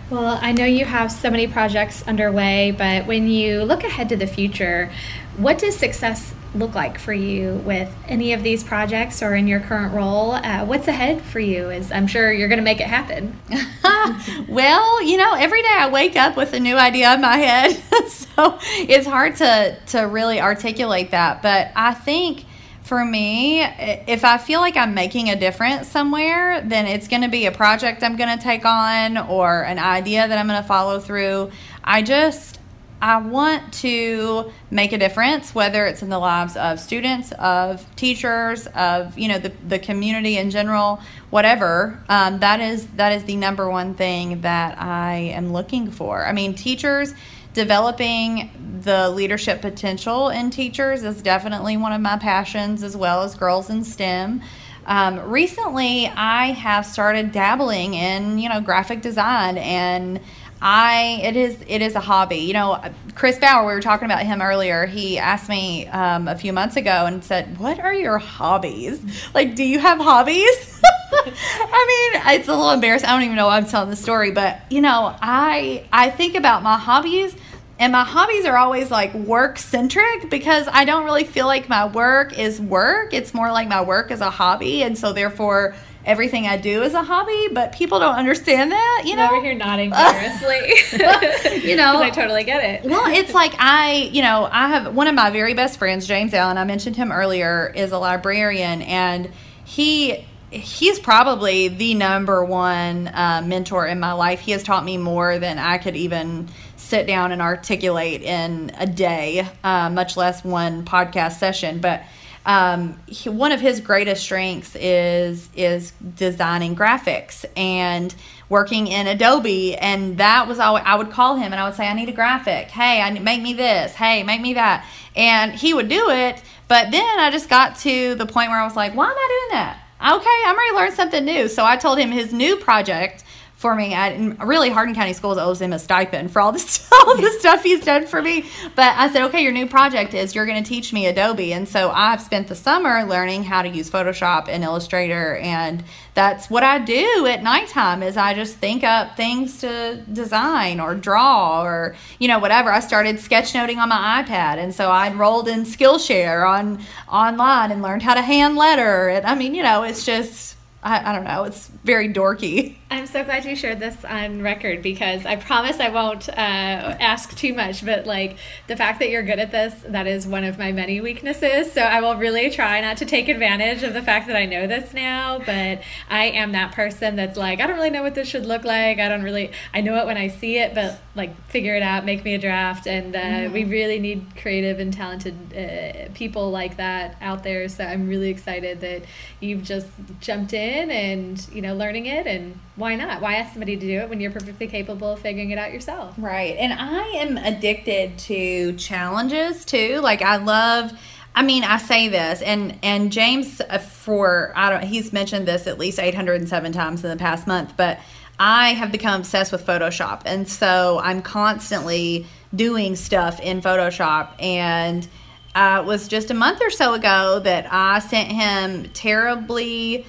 Well, 0.10 0.40
I 0.42 0.54
know 0.54 0.64
you 0.64 0.86
have 0.86 1.12
so 1.12 1.30
many 1.30 1.48
projects 1.48 2.02
underway, 2.08 2.72
but 2.72 3.06
when 3.08 3.28
you 3.28 3.64
look 3.64 3.84
ahead 3.84 4.08
to 4.10 4.16
the 4.16 4.28
future, 4.28 4.90
what 5.36 5.58
does 5.58 5.76
success 5.76 6.34
look 6.56 6.74
like 6.76 6.98
for 6.98 7.12
you 7.12 7.56
with 7.66 7.94
any 8.08 8.32
of 8.32 8.42
these 8.42 8.64
projects 8.64 9.22
or 9.22 9.36
in 9.36 9.48
your 9.48 9.60
current 9.60 9.94
role? 9.94 10.32
Uh, 10.32 10.66
what's 10.66 10.88
ahead 10.88 11.22
for 11.22 11.42
you? 11.42 11.70
Is 11.70 11.92
I'm 11.92 12.08
sure 12.08 12.32
you're 12.32 12.48
going 12.48 12.60
to 12.60 12.64
make 12.64 12.80
it 12.80 12.88
happen. 12.88 13.38
well, 14.48 15.04
you 15.04 15.18
know, 15.18 15.34
every 15.34 15.62
day 15.62 15.76
I 15.78 15.90
wake 15.90 16.16
up 16.16 16.38
with 16.38 16.54
a 16.54 16.60
new 16.62 16.78
idea 16.78 17.14
in 17.14 17.20
my 17.20 17.36
head, 17.36 17.72
so 18.08 18.58
it's 18.62 19.08
hard 19.08 19.36
to 19.38 19.78
to 19.88 20.04
really 20.04 20.40
articulate 20.40 21.12
that. 21.12 21.42
But 21.42 21.72
I 21.76 21.94
think 21.94 22.46
for 22.88 23.04
me, 23.04 23.64
if 23.64 24.24
I 24.24 24.38
feel 24.38 24.62
like 24.62 24.78
I'm 24.78 24.94
making 24.94 25.30
a 25.30 25.36
difference 25.36 25.90
somewhere, 25.90 26.62
then 26.62 26.88
it's 26.88 27.08
going 27.10 27.22
to 27.22 27.28
be 27.28 27.46
a 27.46 27.52
project 27.52 28.02
I'm 28.02 28.16
going 28.16 28.36
to 28.36 28.42
take 28.42 28.66
on 28.66 29.18
or 29.18 29.64
an 29.64 29.78
idea 29.78 30.28
that 30.28 30.38
I'm 30.38 30.48
going 30.48 30.62
to 30.62 30.68
follow 30.68 31.00
through. 31.00 31.52
I 31.84 32.02
just 32.02 32.57
I 33.02 33.18
want 33.18 33.74
to 33.76 34.52
make 34.72 34.92
a 34.92 34.98
difference, 34.98 35.54
whether 35.54 35.86
it's 35.86 36.02
in 36.02 36.10
the 36.10 36.18
lives 36.18 36.58
of 36.58 36.80
students, 36.80 37.32
of 37.34 37.86
teachers, 37.96 38.66
of 38.68 39.18
you 39.18 39.28
know 39.28 39.38
the, 39.38 39.52
the 39.68 39.78
community 39.78 40.38
in 40.38 40.50
general, 40.50 41.00
whatever. 41.30 42.02
Um, 42.10 42.40
that 42.40 42.60
is 42.60 42.88
that 42.96 43.14
is 43.14 43.26
the 43.26 43.36
number 43.36 43.70
one 43.70 43.94
thing 43.94 44.42
that 44.42 44.82
I 44.82 45.32
am 45.36 45.54
looking 45.54 45.92
for. 45.92 46.26
I 46.26 46.32
mean, 46.32 46.56
teachers 46.56 47.14
developing 47.54 48.80
the 48.84 49.10
leadership 49.10 49.62
potential 49.62 50.30
in 50.30 50.50
teachers 50.50 51.04
is 51.04 51.22
definitely 51.22 51.78
one 51.78 51.94
of 51.94 52.02
my 52.02 52.18
passions, 52.18 52.82
as 52.82 52.98
well 52.98 53.22
as 53.22 53.36
girls 53.36 53.70
in 53.70 53.84
STEM. 53.84 54.42
Um, 54.88 55.20
recently, 55.20 56.08
I 56.08 56.48
have 56.48 56.86
started 56.86 57.32
dabbling 57.32 57.94
in 57.94 58.40
you 58.40 58.50
know 58.50 58.60
graphic 58.60 59.02
design 59.02 59.60
and. 59.60 60.20
I 60.62 61.22
it 61.24 61.36
is 61.36 61.58
it 61.68 61.82
is 61.82 61.96
a 61.96 62.00
hobby. 62.00 62.38
You 62.38 62.54
know, 62.54 62.82
Chris 63.16 63.38
Bauer. 63.38 63.66
We 63.66 63.74
were 63.74 63.82
talking 63.82 64.06
about 64.06 64.26
him 64.26 64.42
earlier. 64.42 64.86
He 64.86 65.18
asked 65.18 65.50
me 65.50 65.88
um, 65.88 66.28
a 66.28 66.36
few 66.36 66.54
months 66.54 66.76
ago 66.76 67.06
and 67.06 67.24
said, 67.24 67.60
"What 67.60 67.80
are 67.80 67.94
your 67.94 68.18
hobbies? 68.18 69.00
Like, 69.34 69.56
do 69.56 69.64
you 69.64 69.80
have 69.80 70.00
hobbies?" 70.00 70.82
I 71.14 72.12
mean, 72.14 72.40
it's 72.40 72.48
a 72.48 72.52
little 72.52 72.72
embarrassing. 72.72 73.08
I 73.08 73.14
don't 73.14 73.24
even 73.24 73.36
know 73.36 73.48
why 73.48 73.58
I'm 73.58 73.66
telling 73.66 73.90
the 73.90 73.96
story, 73.96 74.32
but 74.32 74.60
you 74.70 74.82
know, 74.82 75.16
I 75.22 75.86
I 75.92 76.10
think 76.10 76.36
about 76.36 76.64
my 76.64 76.78
hobbies 76.78 77.36
and 77.80 77.92
my 77.92 78.04
hobbies 78.04 78.46
are 78.46 78.58
always 78.58 78.90
like 78.90 79.14
work 79.14 79.60
centric 79.60 80.30
because 80.30 80.68
I 80.72 80.86
don't 80.86 81.06
really 81.06 81.26
feel 81.26 81.46
like 81.46 81.70
my 81.70 81.88
work 81.88 82.38
is 82.38 82.60
work. 82.60 83.14
It's 83.14 83.34
more 83.34 83.52
like 83.52 83.68
my 83.68 83.84
work 83.84 84.10
is 84.10 84.20
a 84.20 84.32
hobby. 84.32 84.82
And 84.82 84.98
so, 84.98 85.14
therefore, 85.14 85.76
everything 86.08 86.48
I 86.48 86.58
do 86.58 86.82
is 86.84 86.94
a 86.94 87.04
hobby, 87.04 87.50
but 87.52 87.74
people 87.74 88.00
don't 88.00 88.16
understand 88.16 88.72
that, 88.72 89.04
you 89.06 89.16
know. 89.16 89.28
Over 89.28 89.42
here 89.42 89.54
nodding 89.54 89.92
vigorously. 90.92 91.60
you 91.70 91.76
know, 91.76 92.02
I 92.02 92.10
totally 92.10 92.46
get 92.46 92.64
it. 92.64 92.90
well, 92.90 93.12
it's 93.14 93.34
like 93.34 93.54
I, 93.60 94.10
you 94.12 94.22
know, 94.22 94.48
I 94.52 94.70
have 94.70 94.96
one 94.96 95.08
of 95.08 95.14
my 95.14 95.30
very 95.30 95.54
best 95.54 95.78
friends, 95.78 96.08
James 96.08 96.34
Allen. 96.34 96.58
I 96.58 96.64
mentioned 96.64 96.96
him 96.96 97.12
earlier, 97.12 97.72
is 97.76 97.92
a 97.92 98.00
librarian, 98.00 98.82
and 98.82 99.32
he 99.66 100.26
he's 100.50 100.98
probably 100.98 101.68
the 101.68 101.94
number 101.94 102.44
one 102.44 103.10
uh, 103.10 103.44
mentor 103.46 103.86
in 103.86 104.00
my 104.00 104.14
life. 104.14 104.40
He 104.40 104.54
has 104.54 104.64
taught 104.64 104.86
me 104.86 104.98
more 104.98 105.40
than 105.40 105.60
I 105.60 105.78
could 105.78 105.98
even 105.98 106.48
sit 106.78 107.06
down 107.06 107.34
and 107.34 107.42
articulate 107.42 108.22
in 108.22 108.72
a 108.78 108.88
day, 108.88 109.46
uh, 109.62 109.90
much 109.90 110.16
less 110.16 110.46
one 110.46 110.86
podcast 110.86 111.34
session. 111.34 111.80
But 111.80 112.04
um, 112.48 112.98
he, 113.08 113.28
one 113.28 113.52
of 113.52 113.60
his 113.60 113.82
greatest 113.82 114.24
strengths 114.24 114.74
is 114.76 115.50
is 115.54 115.92
designing 116.16 116.78
graphics 116.78 117.44
and 117.58 118.16
working 118.48 118.88
in 118.88 119.06
Adobe. 119.06 119.76
And 119.76 120.18
that 120.18 120.48
was 120.48 120.58
always 120.58 120.84
I 120.86 120.96
would 120.96 121.12
call 121.12 121.36
him 121.36 121.52
and 121.52 121.56
I 121.56 121.66
would 121.66 121.76
say, 121.76 121.88
I 121.88 121.94
need 121.94 122.08
a 122.08 122.14
graphic. 122.14 122.70
Hey, 122.70 123.02
I 123.02 123.12
make 123.20 123.42
me 123.42 123.54
this. 123.54 123.94
Hey, 123.94 124.24
make 124.24 124.40
me 124.40 124.54
that. 124.54 124.88
And 125.14 125.52
he 125.52 125.74
would 125.74 125.90
do 125.90 126.10
it. 126.10 126.42
But 126.70 126.90
then 126.92 127.20
I 127.20 127.30
just 127.32 127.50
got 127.50 127.76
to 127.80 128.16
the 128.16 128.26
point 128.26 128.50
where 128.50 128.60
I 128.60 128.64
was 128.64 128.78
like, 128.78 128.96
why 128.96 129.06
am 129.06 129.18
I 129.18 129.48
doing 129.50 129.60
that? 129.60 129.84
Okay, 130.00 130.44
I'm 130.46 130.58
ready 130.58 130.70
to 130.70 130.76
learn 130.76 130.92
something 130.94 131.26
new. 131.26 131.50
So 131.50 131.66
I 131.66 131.76
told 131.76 132.00
him 132.00 132.12
his 132.12 132.32
new 132.32 132.56
project 132.56 133.26
for 133.58 133.74
me. 133.74 133.96
I, 133.96 134.16
really, 134.46 134.70
Hardin 134.70 134.94
County 134.94 135.14
Schools 135.14 135.40
owes 135.40 135.60
him 135.60 135.74
a 135.74 135.80
stipend 135.80 136.32
for 136.32 136.40
all 136.40 136.52
this, 136.52 136.88
all 136.92 137.18
the 137.18 137.32
stuff 137.40 137.64
he's 137.64 137.84
done 137.84 138.06
for 138.06 138.22
me. 138.22 138.46
But 138.76 138.96
I 138.96 139.12
said, 139.12 139.24
okay, 139.26 139.42
your 139.42 139.52
new 139.52 139.66
project 139.66 140.14
is 140.14 140.36
you're 140.36 140.46
going 140.46 140.64
to 140.64 140.68
teach 140.68 140.94
me 140.94 141.08
Adobe, 141.08 141.52
and 141.54 141.68
so 141.68 141.90
I've 141.90 142.22
spent 142.22 142.48
the 142.50 142.56
summer 142.56 143.04
learning 143.04 143.46
how 143.46 143.64
to 143.64 143.68
use 143.68 143.90
Photoshop 143.90 144.48
and 144.48 144.64
Illustrator, 144.64 145.38
and 145.38 145.84
that's 146.14 146.52
what 146.52 146.64
I 146.64 146.78
do 146.78 147.26
at 147.26 147.42
nighttime. 147.42 148.04
Is 148.04 148.16
I 148.16 148.36
just 148.36 148.58
think 148.58 148.84
up 148.84 149.18
things 149.18 149.60
to 149.62 150.04
design 150.14 150.80
or 150.80 150.94
draw 150.94 151.64
or 151.64 151.96
you 152.20 152.28
know 152.28 152.38
whatever. 152.38 152.72
I 152.72 152.80
started 152.80 153.16
sketchnoting 153.16 153.78
on 153.78 153.90
my 153.90 154.24
iPad, 154.24 154.60
and 154.60 154.74
so 154.74 154.92
I 154.92 155.08
enrolled 155.08 155.48
in 155.48 155.64
Skillshare 155.64 156.48
on 156.48 156.80
online 157.10 157.72
and 157.72 157.82
learned 157.82 158.04
how 158.04 158.14
to 158.14 158.22
hand 158.22 158.56
letter. 158.56 159.10
And 159.10 159.26
I 159.26 159.34
mean, 159.34 159.56
you 159.56 159.64
know, 159.64 159.82
it's 159.82 160.06
just 160.06 160.57
I, 160.88 161.10
I 161.10 161.14
don't 161.14 161.26
know. 161.26 161.44
It's 161.44 161.68
very 161.84 162.08
dorky. 162.08 162.76
I'm 162.90 163.08
so 163.08 163.22
glad 163.26 163.44
you 163.44 163.58
shared 163.58 163.82
this 163.82 164.06
on 164.06 164.42
record 164.42 164.82
because 164.82 165.26
I 165.26 165.36
promise 165.36 165.82
I 165.82 165.90
won't 165.90 166.30
uh, 166.30 166.32
ask 166.32 167.36
too 167.36 167.54
much. 167.54 167.86
But 167.86 168.06
like 168.06 168.38
the 168.68 168.78
fact 168.78 169.00
that 169.00 169.10
you're 169.10 169.24
good 169.24 169.40
at 169.40 169.52
this, 169.52 169.74
that 169.88 170.08
is 170.08 170.26
one 170.26 170.46
of 170.46 170.58
my 170.58 170.72
many 170.72 171.02
weaknesses. 171.02 171.74
So 171.74 171.82
I 171.82 172.00
will 172.00 172.16
really 172.16 172.50
try 172.50 172.80
not 172.80 172.96
to 172.98 173.06
take 173.06 173.28
advantage 173.28 173.84
of 173.84 173.94
the 173.94 174.02
fact 174.02 174.28
that 174.28 174.38
I 174.38 174.46
know 174.46 174.66
this 174.66 174.94
now. 174.94 175.40
But 175.40 175.82
I 176.10 176.28
am 176.28 176.54
that 176.54 176.72
person 176.72 177.18
that's 177.18 177.38
like, 177.38 177.60
I 177.60 177.68
don't 177.68 177.76
really 177.76 177.90
know 177.90 178.04
what 178.04 178.16
this 178.16 178.30
should 178.30 178.46
look 178.46 178.64
like. 178.64 179.00
I 179.00 179.10
don't 179.10 179.24
really, 179.24 179.52
I 179.74 179.82
know 179.82 179.98
it 179.98 180.06
when 180.06 180.18
I 180.18 180.30
see 180.30 180.58
it, 180.58 180.74
but 180.74 181.02
like 181.16 181.36
figure 181.48 181.76
it 181.76 181.84
out, 181.84 182.06
make 182.06 182.24
me 182.24 182.34
a 182.36 182.40
draft. 182.40 182.88
And 182.88 183.14
uh, 183.14 183.20
mm-hmm. 183.20 183.54
we 183.54 183.66
really 183.66 184.00
need 184.00 184.38
creative 184.38 184.80
and 184.80 184.94
talented 184.94 185.36
uh, 185.54 186.14
people 186.14 186.50
like 186.50 186.78
that 186.78 187.18
out 187.20 187.44
there. 187.44 187.68
So 187.68 187.84
I'm 187.84 188.08
really 188.08 188.30
excited 188.30 188.80
that 188.80 189.04
you've 189.42 189.64
just 189.64 189.88
jumped 190.22 190.54
in 190.54 190.77
and, 190.78 191.48
you 191.52 191.62
know, 191.62 191.76
learning 191.76 192.06
it 192.06 192.28
and 192.28 192.60
why 192.76 192.96
not? 192.96 193.22
Why 193.22 193.36
ask 193.36 193.54
somebody 193.54 193.76
to 193.76 193.86
do 193.86 194.00
it 194.00 194.10
when 194.10 194.20
you're 194.20 194.32
perfectly 194.32 194.68
capable 194.68 195.14
of 195.14 195.20
figuring 195.20 195.52
it 195.52 195.58
out 195.58 195.72
yourself? 195.72 196.16
Right. 196.18 196.56
And 196.58 196.74
I 196.74 197.04
am 197.18 197.38
addicted 197.38 198.18
to 198.20 198.74
challenges 198.74 199.66
too. 199.66 200.00
Like 200.02 200.22
I 200.22 200.38
love 200.38 200.94
I 201.38 201.44
mean, 201.44 201.64
I 201.64 201.78
say 201.78 202.08
this, 202.08 202.42
and 202.42 202.80
and 202.82 203.12
James 203.12 203.62
uh, 203.62 203.78
for 203.78 204.52
I 204.56 204.72
don't. 204.72 204.84
He's 204.84 205.14
mentioned 205.14 205.48
this 205.48 205.68
at 205.68 205.78
least 205.78 206.00
eight 206.00 206.16
hundred 206.16 206.42
and 206.42 206.50
seven 206.50 206.72
times 206.72 207.04
in 207.04 207.12
the 207.12 207.16
past 207.16 207.46
month, 207.46 207.74
but 207.78 208.00
I 208.40 208.70
have 208.70 208.92
become 208.92 209.22
obsessed 209.22 209.52
with 209.52 209.64
Photoshop, 209.64 210.24
and 210.26 210.50
so 210.50 211.00
I'm 211.00 211.22
constantly 211.22 212.26
doing 212.56 212.96
stuff 212.96 213.40
in 213.40 213.62
Photoshop. 213.62 214.30
And 214.42 215.08
uh, 215.54 215.82
it 215.84 215.88
was 215.88 216.08
just 216.08 216.32
a 216.32 216.34
month 216.34 216.60
or 216.60 216.72
so 216.72 216.96
ago 216.96 217.40
that 217.40 217.72
I 217.72 218.00
sent 218.00 218.32
him 218.32 218.90
terribly 218.94 220.08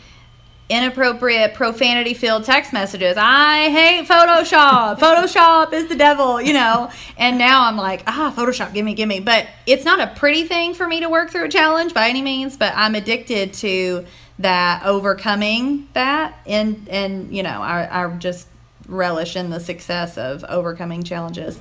inappropriate 0.68 1.54
profanity 1.54 2.14
filled 2.14 2.44
text 2.44 2.72
messages. 2.72 3.16
I 3.16 3.70
hate 3.70 4.06
Photoshop. 4.06 4.98
Photoshop 5.00 5.72
is 5.72 5.88
the 5.88 5.96
devil, 5.96 6.40
you 6.40 6.52
know. 6.52 6.90
And 7.16 7.38
now 7.38 7.64
I'm 7.64 7.76
like, 7.76 8.02
ah, 8.06 8.34
Photoshop, 8.36 8.74
give 8.74 8.84
me, 8.84 8.94
give 8.94 9.08
me. 9.08 9.20
But 9.20 9.46
it's 9.66 9.84
not 9.84 10.00
a 10.00 10.14
pretty 10.14 10.44
thing 10.44 10.74
for 10.74 10.86
me 10.86 11.00
to 11.00 11.08
work 11.08 11.30
through 11.30 11.44
a 11.44 11.48
challenge 11.48 11.94
by 11.94 12.08
any 12.08 12.22
means, 12.22 12.56
but 12.56 12.72
I'm 12.76 12.94
addicted 12.94 13.54
to 13.54 14.04
that 14.40 14.84
overcoming 14.84 15.88
that 15.94 16.38
and 16.46 16.88
and 16.88 17.34
you 17.34 17.42
know, 17.42 17.60
I 17.60 18.04
I 18.04 18.16
just 18.18 18.46
relish 18.86 19.36
in 19.36 19.50
the 19.50 19.60
success 19.60 20.16
of 20.16 20.44
overcoming 20.44 21.02
challenges. 21.02 21.58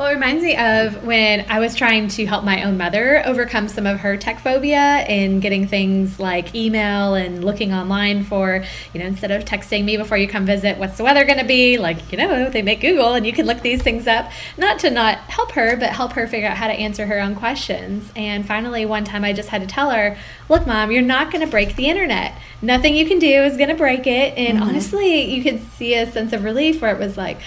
Well, 0.00 0.08
it 0.08 0.14
reminds 0.14 0.42
me 0.42 0.56
of 0.56 1.04
when 1.04 1.44
I 1.50 1.58
was 1.58 1.74
trying 1.74 2.08
to 2.08 2.24
help 2.24 2.42
my 2.42 2.62
own 2.62 2.78
mother 2.78 3.22
overcome 3.26 3.68
some 3.68 3.86
of 3.86 4.00
her 4.00 4.16
tech 4.16 4.40
phobia 4.40 5.04
in 5.06 5.40
getting 5.40 5.66
things 5.66 6.18
like 6.18 6.54
email 6.54 7.12
and 7.12 7.44
looking 7.44 7.74
online 7.74 8.24
for, 8.24 8.64
you 8.94 9.00
know, 9.00 9.04
instead 9.04 9.30
of 9.30 9.44
texting 9.44 9.84
me 9.84 9.98
before 9.98 10.16
you 10.16 10.26
come 10.26 10.46
visit, 10.46 10.78
what's 10.78 10.96
the 10.96 11.04
weather 11.04 11.26
going 11.26 11.38
to 11.38 11.44
be? 11.44 11.76
Like, 11.76 12.10
you 12.12 12.16
know, 12.16 12.48
they 12.48 12.62
make 12.62 12.80
Google 12.80 13.12
and 13.12 13.26
you 13.26 13.34
can 13.34 13.44
look 13.44 13.60
these 13.60 13.82
things 13.82 14.06
up. 14.06 14.32
Not 14.56 14.78
to 14.78 14.90
not 14.90 15.18
help 15.18 15.52
her, 15.52 15.76
but 15.76 15.90
help 15.90 16.12
her 16.12 16.26
figure 16.26 16.48
out 16.48 16.56
how 16.56 16.68
to 16.68 16.72
answer 16.72 17.04
her 17.04 17.20
own 17.20 17.34
questions. 17.34 18.10
And 18.16 18.46
finally, 18.46 18.86
one 18.86 19.04
time 19.04 19.22
I 19.22 19.34
just 19.34 19.50
had 19.50 19.60
to 19.60 19.66
tell 19.66 19.90
her, 19.90 20.16
look, 20.48 20.66
mom, 20.66 20.90
you're 20.90 21.02
not 21.02 21.30
going 21.30 21.44
to 21.44 21.50
break 21.50 21.76
the 21.76 21.90
internet. 21.90 22.40
Nothing 22.62 22.96
you 22.96 23.06
can 23.06 23.18
do 23.18 23.42
is 23.42 23.58
going 23.58 23.68
to 23.68 23.76
break 23.76 24.06
it. 24.06 24.32
And 24.38 24.60
mm-hmm. 24.60 24.66
honestly, 24.66 25.24
you 25.30 25.42
could 25.42 25.60
see 25.72 25.92
a 25.92 26.10
sense 26.10 26.32
of 26.32 26.42
relief 26.42 26.80
where 26.80 26.94
it 26.94 26.98
was 26.98 27.18
like, 27.18 27.38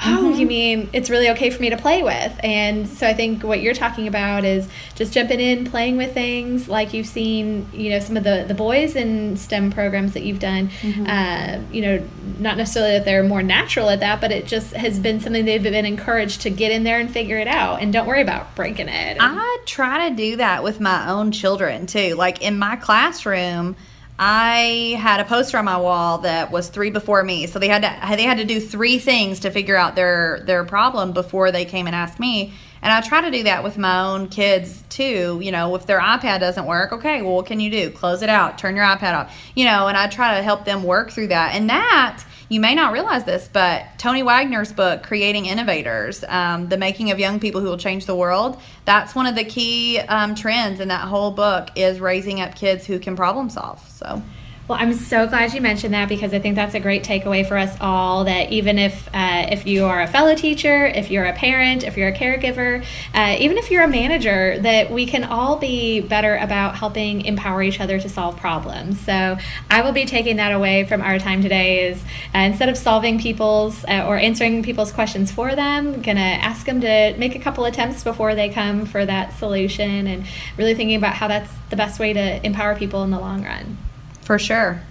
oh, 0.00 0.02
mm-hmm. 0.02 0.40
you 0.40 0.46
mean 0.46 0.90
it's 0.92 1.10
really 1.10 1.30
okay 1.30 1.50
for 1.50 1.60
me 1.60 1.70
to 1.70 1.76
play 1.76 2.02
with? 2.02 2.38
And 2.42 2.88
so 2.88 3.06
I 3.06 3.14
think 3.14 3.42
what 3.42 3.60
you're 3.60 3.74
talking 3.74 4.06
about 4.06 4.44
is 4.44 4.68
just 4.94 5.12
jumping 5.12 5.40
in, 5.40 5.64
playing 5.64 5.96
with 5.96 6.12
things 6.12 6.68
like 6.68 6.92
you've 6.92 7.06
seen, 7.06 7.68
you 7.72 7.90
know, 7.90 8.00
some 8.00 8.16
of 8.16 8.24
the, 8.24 8.44
the 8.46 8.54
boys 8.54 8.96
in 8.96 9.36
STEM 9.36 9.72
programs 9.72 10.12
that 10.14 10.22
you've 10.22 10.38
done, 10.38 10.68
mm-hmm. 10.68 11.06
uh, 11.06 11.60
you 11.72 11.82
know, 11.82 12.08
not 12.38 12.56
necessarily 12.56 12.92
that 12.92 13.04
they're 13.04 13.24
more 13.24 13.42
natural 13.42 13.88
at 13.88 14.00
that, 14.00 14.20
but 14.20 14.32
it 14.32 14.46
just 14.46 14.74
has 14.74 14.98
been 14.98 15.20
something 15.20 15.44
they've 15.44 15.62
been 15.62 15.86
encouraged 15.86 16.42
to 16.42 16.50
get 16.50 16.72
in 16.72 16.84
there 16.84 17.00
and 17.00 17.10
figure 17.10 17.38
it 17.38 17.48
out 17.48 17.80
and 17.80 17.92
don't 17.92 18.06
worry 18.06 18.22
about 18.22 18.54
breaking 18.54 18.88
it. 18.88 19.16
I 19.20 19.58
try 19.66 20.08
to 20.08 20.14
do 20.14 20.36
that 20.36 20.62
with 20.62 20.80
my 20.80 21.08
own 21.08 21.32
children 21.32 21.86
too. 21.86 22.14
Like 22.14 22.42
in 22.42 22.58
my 22.58 22.76
classroom, 22.76 23.76
I 24.18 24.96
had 24.98 25.20
a 25.20 25.24
poster 25.24 25.58
on 25.58 25.66
my 25.66 25.76
wall 25.76 26.18
that 26.18 26.50
was 26.50 26.68
three 26.68 26.90
before 26.90 27.22
me. 27.22 27.46
So 27.46 27.58
they 27.58 27.68
had 27.68 27.82
to 27.82 28.16
they 28.16 28.22
had 28.22 28.38
to 28.38 28.44
do 28.44 28.60
three 28.60 28.98
things 28.98 29.40
to 29.40 29.50
figure 29.50 29.76
out 29.76 29.94
their 29.94 30.40
their 30.44 30.64
problem 30.64 31.12
before 31.12 31.52
they 31.52 31.64
came 31.64 31.86
and 31.86 31.94
asked 31.94 32.18
me. 32.18 32.54
And 32.80 32.92
I 32.92 33.00
try 33.00 33.20
to 33.22 33.30
do 33.30 33.42
that 33.44 33.64
with 33.64 33.76
my 33.76 34.00
own 34.00 34.28
kids 34.28 34.82
too. 34.88 35.40
You 35.42 35.52
know, 35.52 35.74
if 35.74 35.86
their 35.86 36.00
iPad 36.00 36.40
doesn't 36.40 36.66
work, 36.66 36.92
okay, 36.92 37.20
well, 37.20 37.34
what 37.34 37.46
can 37.46 37.60
you 37.60 37.70
do? 37.70 37.90
Close 37.90 38.22
it 38.22 38.28
out, 38.28 38.58
turn 38.58 38.76
your 38.76 38.84
iPad 38.84 39.14
off. 39.14 39.36
You 39.54 39.64
know, 39.64 39.88
and 39.88 39.96
I 39.96 40.06
try 40.06 40.36
to 40.36 40.42
help 40.42 40.64
them 40.64 40.82
work 40.82 41.10
through 41.10 41.28
that. 41.28 41.54
And 41.54 41.68
that 41.68 42.22
you 42.48 42.60
may 42.60 42.74
not 42.74 42.92
realize 42.92 43.24
this, 43.24 43.48
but 43.52 43.86
Tony 43.98 44.22
Wagner's 44.22 44.72
book, 44.72 45.02
Creating 45.02 45.46
Innovators, 45.46 46.24
um, 46.28 46.68
the 46.68 46.76
making 46.76 47.10
of 47.10 47.18
young 47.18 47.40
people 47.40 47.60
who 47.60 47.66
will 47.66 47.78
change 47.78 48.06
the 48.06 48.14
world, 48.14 48.60
that's 48.84 49.14
one 49.14 49.26
of 49.26 49.34
the 49.34 49.44
key 49.44 49.98
um, 49.98 50.34
trends 50.34 50.78
in 50.78 50.88
that 50.88 51.08
whole 51.08 51.32
book 51.32 51.70
is 51.74 51.98
raising 51.98 52.40
up 52.40 52.54
kids 52.54 52.86
who 52.86 52.98
can 52.98 53.16
problem 53.16 53.50
solve. 53.50 53.80
So. 53.88 54.22
Well, 54.68 54.78
I'm 54.80 54.94
so 54.94 55.28
glad 55.28 55.54
you 55.54 55.60
mentioned 55.60 55.94
that 55.94 56.08
because 56.08 56.34
I 56.34 56.40
think 56.40 56.56
that's 56.56 56.74
a 56.74 56.80
great 56.80 57.04
takeaway 57.04 57.46
for 57.46 57.56
us 57.56 57.76
all. 57.80 58.24
That 58.24 58.50
even 58.50 58.80
if 58.80 59.06
uh, 59.14 59.46
if 59.48 59.64
you 59.64 59.84
are 59.84 60.02
a 60.02 60.08
fellow 60.08 60.34
teacher, 60.34 60.86
if 60.86 61.08
you're 61.08 61.24
a 61.24 61.32
parent, 61.32 61.84
if 61.84 61.96
you're 61.96 62.08
a 62.08 62.12
caregiver, 62.12 62.84
uh, 63.14 63.36
even 63.38 63.58
if 63.58 63.70
you're 63.70 63.84
a 63.84 63.88
manager, 63.88 64.58
that 64.58 64.90
we 64.90 65.06
can 65.06 65.22
all 65.22 65.56
be 65.56 66.00
better 66.00 66.34
about 66.34 66.74
helping 66.74 67.24
empower 67.26 67.62
each 67.62 67.78
other 67.78 68.00
to 68.00 68.08
solve 68.08 68.38
problems. 68.38 68.98
So 68.98 69.38
I 69.70 69.82
will 69.82 69.92
be 69.92 70.04
taking 70.04 70.34
that 70.38 70.50
away 70.50 70.84
from 70.84 71.00
our 71.00 71.20
time 71.20 71.42
today. 71.42 71.86
Is 71.86 72.02
uh, 72.34 72.38
instead 72.38 72.68
of 72.68 72.76
solving 72.76 73.20
people's 73.20 73.84
uh, 73.84 74.04
or 74.04 74.16
answering 74.16 74.64
people's 74.64 74.90
questions 74.90 75.30
for 75.30 75.54
them, 75.54 76.02
gonna 76.02 76.18
ask 76.20 76.66
them 76.66 76.80
to 76.80 77.14
make 77.18 77.36
a 77.36 77.38
couple 77.38 77.66
attempts 77.66 78.02
before 78.02 78.34
they 78.34 78.48
come 78.48 78.84
for 78.84 79.06
that 79.06 79.32
solution, 79.38 80.08
and 80.08 80.26
really 80.56 80.74
thinking 80.74 80.96
about 80.96 81.14
how 81.14 81.28
that's 81.28 81.52
the 81.70 81.76
best 81.76 82.00
way 82.00 82.12
to 82.12 82.44
empower 82.44 82.74
people 82.74 83.04
in 83.04 83.12
the 83.12 83.20
long 83.20 83.44
run. 83.44 83.78
For 84.26 84.40
sure. 84.40 84.82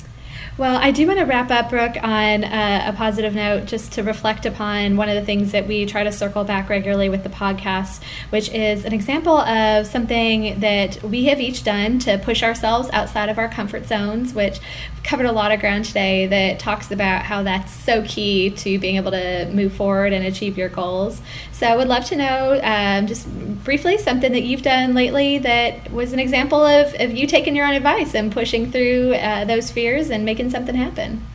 Well, 0.57 0.77
I 0.77 0.91
do 0.91 1.05
want 1.05 1.19
to 1.19 1.25
wrap 1.25 1.51
up, 1.51 1.69
Brooke, 1.69 1.97
on 2.01 2.45
uh, 2.45 2.83
a 2.87 2.93
positive 2.93 3.35
note, 3.35 3.65
just 3.65 3.91
to 3.93 4.03
reflect 4.03 4.45
upon 4.45 4.95
one 4.95 5.09
of 5.09 5.15
the 5.15 5.25
things 5.25 5.51
that 5.51 5.67
we 5.67 5.85
try 5.85 6.05
to 6.05 6.11
circle 6.13 6.45
back 6.45 6.69
regularly 6.69 7.09
with 7.09 7.23
the 7.23 7.29
podcast, 7.29 8.01
which 8.29 8.47
is 8.51 8.85
an 8.85 8.93
example 8.93 9.37
of 9.37 9.85
something 9.85 10.61
that 10.61 11.03
we 11.03 11.25
have 11.25 11.41
each 11.41 11.65
done 11.65 11.99
to 11.99 12.17
push 12.19 12.41
ourselves 12.41 12.89
outside 12.93 13.27
of 13.27 13.37
our 13.37 13.49
comfort 13.49 13.85
zones, 13.85 14.33
which 14.33 14.61
covered 15.03 15.25
a 15.25 15.31
lot 15.33 15.51
of 15.51 15.59
ground 15.59 15.83
today 15.83 16.27
that 16.27 16.57
talks 16.57 16.89
about 16.89 17.23
how 17.23 17.43
that's 17.43 17.73
so 17.73 18.01
key 18.03 18.49
to 18.51 18.79
being 18.79 18.95
able 18.95 19.11
to 19.11 19.51
move 19.51 19.73
forward 19.73 20.13
and 20.13 20.25
achieve 20.25 20.57
your 20.57 20.69
goals. 20.69 21.21
So 21.51 21.67
I 21.67 21.75
would 21.75 21.89
love 21.89 22.05
to 22.05 22.15
know, 22.15 22.61
um, 22.63 23.07
just 23.07 23.27
briefly, 23.63 23.97
something 23.97 24.31
that 24.31 24.43
you've 24.43 24.61
done 24.61 24.93
lately 24.93 25.37
that 25.39 25.91
was 25.91 26.13
an 26.13 26.19
example 26.19 26.63
of, 26.63 26.93
of 26.99 27.11
you 27.11 27.27
taking 27.27 27.55
your 27.55 27.65
own 27.65 27.73
advice 27.73 28.13
and 28.13 28.31
pushing 28.31 28.71
through 28.71 29.13
uh, 29.15 29.45
those 29.45 29.71
fears 29.71 30.09
and 30.09 30.25
making 30.25 30.49
something 30.49 30.75
happen. 30.75 31.25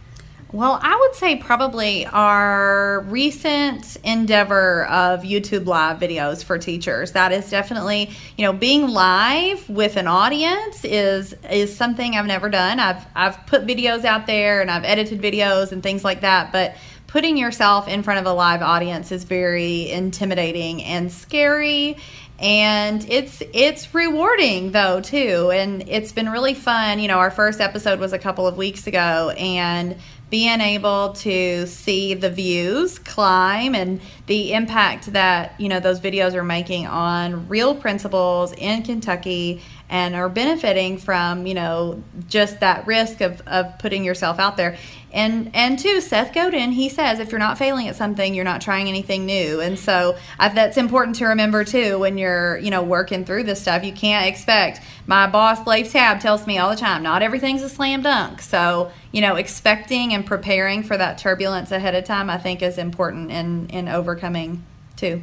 Well, 0.52 0.80
I 0.82 0.96
would 0.96 1.14
say 1.14 1.36
probably 1.36 2.06
our 2.06 3.02
recent 3.02 3.96
endeavor 4.02 4.84
of 4.86 5.20
YouTube 5.20 5.66
live 5.66 6.00
videos 6.00 6.42
for 6.42 6.58
teachers. 6.58 7.12
That 7.12 7.30
is 7.30 7.48
definitely, 7.48 8.10
you 8.36 8.44
know, 8.44 8.52
being 8.52 8.88
live 8.88 9.68
with 9.68 9.96
an 9.96 10.08
audience 10.08 10.84
is 10.84 11.36
is 11.48 11.76
something 11.76 12.16
I've 12.16 12.26
never 12.26 12.48
done. 12.48 12.80
I've 12.80 13.06
I've 13.14 13.46
put 13.46 13.64
videos 13.64 14.04
out 14.04 14.26
there 14.26 14.60
and 14.60 14.72
I've 14.72 14.82
edited 14.82 15.22
videos 15.22 15.70
and 15.70 15.84
things 15.84 16.02
like 16.02 16.22
that, 16.22 16.50
but 16.50 16.74
putting 17.10 17.36
yourself 17.36 17.88
in 17.88 18.04
front 18.04 18.20
of 18.20 18.26
a 18.26 18.32
live 18.32 18.62
audience 18.62 19.10
is 19.10 19.24
very 19.24 19.90
intimidating 19.90 20.82
and 20.84 21.10
scary. 21.10 21.96
And 22.38 23.04
it's 23.10 23.42
it's 23.52 23.92
rewarding 23.92 24.70
though 24.70 25.00
too. 25.00 25.50
And 25.52 25.86
it's 25.88 26.12
been 26.12 26.30
really 26.30 26.54
fun. 26.54 27.00
You 27.00 27.08
know 27.08 27.18
our 27.18 27.30
first 27.30 27.60
episode 27.60 27.98
was 27.98 28.12
a 28.12 28.18
couple 28.18 28.46
of 28.46 28.56
weeks 28.56 28.86
ago 28.86 29.30
and 29.30 29.96
being 30.30 30.60
able 30.60 31.12
to 31.12 31.66
see 31.66 32.14
the 32.14 32.30
views 32.30 33.00
climb 33.00 33.74
and 33.74 34.00
the 34.26 34.52
impact 34.52 35.12
that 35.12 35.54
you 35.58 35.68
know 35.68 35.80
those 35.80 36.00
videos 36.00 36.34
are 36.34 36.44
making 36.44 36.86
on 36.86 37.48
real 37.48 37.74
principals 37.74 38.52
in 38.52 38.84
Kentucky 38.84 39.60
and 39.90 40.14
are 40.14 40.28
benefiting 40.28 40.96
from 40.96 41.46
you 41.46 41.52
know 41.52 42.02
just 42.28 42.60
that 42.60 42.86
risk 42.86 43.20
of, 43.20 43.42
of 43.46 43.78
putting 43.78 44.04
yourself 44.04 44.38
out 44.38 44.56
there. 44.56 44.78
And 45.12 45.50
and 45.54 45.76
two 45.76 46.00
seth 46.00 46.32
godin 46.32 46.70
he 46.70 46.88
says 46.88 47.18
if 47.18 47.32
you're 47.32 47.40
not 47.40 47.58
failing 47.58 47.88
at 47.88 47.96
something 47.96 48.32
you're 48.32 48.44
not 48.44 48.60
trying 48.60 48.88
anything 48.88 49.26
new. 49.26 49.60
And 49.60 49.76
so 49.76 50.16
I, 50.38 50.48
that's 50.48 50.76
important 50.76 51.16
to 51.16 51.26
remember 51.26 51.64
too 51.64 51.98
when 51.98 52.16
you're 52.16 52.56
you 52.58 52.70
know 52.70 52.84
working 52.84 53.24
through 53.24 53.42
this 53.42 53.60
stuff 53.60 53.84
you 53.84 53.92
can't 53.92 54.26
expect 54.26 54.80
my 55.08 55.26
boss 55.26 55.66
Leif 55.66 55.90
tab 55.90 56.20
tells 56.20 56.46
me 56.46 56.58
all 56.58 56.70
the 56.70 56.76
time 56.76 57.02
not 57.02 57.22
everything's 57.22 57.62
a 57.62 57.68
slam 57.68 58.02
dunk. 58.02 58.40
So 58.40 58.92
you 59.10 59.20
know 59.20 59.34
expecting 59.34 60.14
and 60.14 60.24
preparing 60.24 60.84
for 60.84 60.96
that 60.96 61.18
turbulence 61.18 61.72
ahead 61.72 61.96
of 61.96 62.04
time 62.04 62.30
i 62.30 62.38
think 62.38 62.62
is 62.62 62.78
important 62.78 63.30
in 63.32 63.68
in 63.70 63.88
overcoming 63.88 64.64
too 64.96 65.20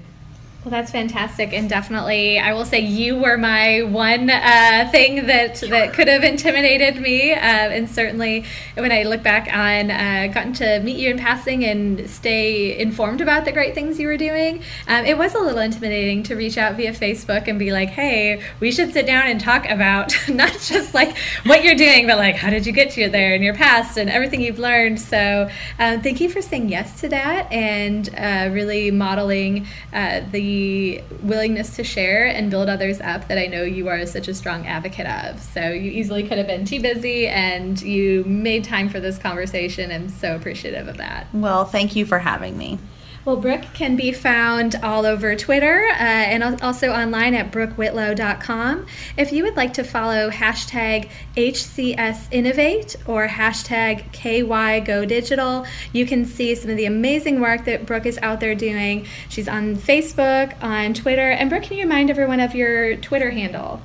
well, 0.68 0.82
that's 0.82 0.92
fantastic, 0.92 1.54
and 1.54 1.70
definitely, 1.70 2.40
I 2.40 2.52
will 2.52 2.66
say 2.66 2.82
you 2.82 3.16
were 3.16 3.38
my 3.38 3.84
one 3.84 4.30
uh, 4.30 4.90
thing 4.92 5.28
that 5.28 5.62
that 5.62 5.94
could 5.94 6.10
have 6.10 6.26
intimidated 6.26 7.02
me, 7.02 7.32
uh, 7.32 7.38
and 7.38 7.90
certainly 7.90 8.44
when 8.74 8.92
I 8.92 9.04
look 9.04 9.24
back 9.24 9.48
on 9.48 9.90
uh, 9.90 10.28
gotten 10.34 10.52
to 10.56 10.82
meet 10.82 10.98
you 10.98 11.10
in 11.10 11.20
passing 11.20 11.64
and 11.64 12.10
stay 12.10 12.78
informed 12.78 13.22
about 13.22 13.46
the 13.46 13.54
great 13.54 13.76
things 13.76 13.98
you 13.98 14.08
were 14.08 14.18
doing, 14.18 14.62
um, 14.90 15.06
it 15.06 15.18
was 15.18 15.36
a 15.36 15.40
little 15.40 15.62
intimidating 15.62 16.22
to 16.24 16.36
reach 16.36 16.58
out 16.58 16.76
via 16.76 16.92
Facebook 16.92 17.48
and 17.48 17.58
be 17.58 17.72
like, 17.72 17.88
"Hey, 17.88 18.42
we 18.60 18.70
should 18.70 18.92
sit 18.92 19.06
down 19.06 19.28
and 19.28 19.40
talk 19.40 19.70
about 19.70 20.14
not 20.28 20.52
just 20.52 20.94
like 20.94 21.18
what 21.46 21.64
you're 21.64 21.76
doing, 21.76 22.08
but 22.08 22.18
like 22.18 22.36
how 22.36 22.50
did 22.50 22.66
you 22.66 22.74
get 22.74 22.92
to 22.92 23.08
there 23.08 23.34
in 23.34 23.42
your 23.42 23.56
past 23.56 23.98
and 23.98 24.10
everything 24.10 24.42
you've 24.42 24.60
learned." 24.60 25.00
So, 25.00 25.50
uh, 25.80 26.00
thank 26.00 26.20
you 26.20 26.28
for 26.28 26.42
saying 26.42 26.68
yes 26.68 27.00
to 27.00 27.08
that 27.08 27.50
and 27.54 28.10
uh, 28.18 28.50
really 28.52 28.92
modeling 28.92 29.66
uh, 29.94 30.20
the 30.58 31.04
willingness 31.22 31.76
to 31.76 31.84
share 31.84 32.26
and 32.26 32.50
build 32.50 32.70
others 32.70 33.00
up 33.02 33.28
that 33.28 33.38
I 33.38 33.46
know 33.46 33.64
you 33.64 33.88
are 33.90 34.06
such 34.06 34.28
a 34.28 34.34
strong 34.34 34.66
advocate 34.66 35.06
of. 35.06 35.40
So 35.40 35.70
you 35.70 35.92
easily 35.92 36.24
could 36.24 36.38
have 36.38 36.48
been 36.48 36.66
too 36.66 36.82
busy 36.82 37.28
and 37.28 37.80
you 37.82 38.24
made 38.26 38.64
time 38.64 38.90
for 38.90 39.00
this 39.00 39.18
conversation. 39.18 39.92
I'm 39.92 40.10
so 40.10 40.36
appreciative 40.36 40.88
of 40.88 40.98
that. 40.98 41.28
Well, 41.34 41.66
thank 41.66 41.96
you 41.96 42.06
for 42.06 42.20
having 42.20 42.58
me. 42.58 42.80
Well, 43.28 43.36
Brooke 43.36 43.66
can 43.74 43.98
be 43.98 44.14
found 44.14 44.76
all 44.82 45.06
over 45.06 45.36
Twitter 45.36 45.86
uh, 45.90 45.96
and 45.98 46.62
also 46.62 46.94
online 46.94 47.34
at 47.34 47.52
brookewhitlow.com. 47.52 48.86
If 49.18 49.34
you 49.34 49.44
would 49.44 49.58
like 49.58 49.74
to 49.74 49.84
follow 49.84 50.32
hashtag 50.32 51.10
HCSInnovate 51.36 52.96
or 53.06 53.28
hashtag 53.28 54.14
KYGoDigital, 54.14 55.68
you 55.92 56.06
can 56.06 56.24
see 56.24 56.56
some 56.56 56.72
of 56.72 56.78
the 56.78 56.86
amazing 56.86 57.42
work 57.42 57.66
that 57.66 57.86
Brooke 57.86 58.06
is 58.06 58.18
out 58.20 58.40
there 58.40 58.56
doing. 58.56 59.06
She's 59.28 59.50
on 59.50 59.76
Facebook, 59.76 60.56
on 60.64 60.94
Twitter. 60.94 61.30
And 61.30 61.50
Brooke, 61.50 61.64
can 61.64 61.76
you 61.76 61.84
remind 61.84 62.10
everyone 62.10 62.40
of 62.40 62.56
your 62.56 62.96
Twitter 62.96 63.32
handle? 63.32 63.82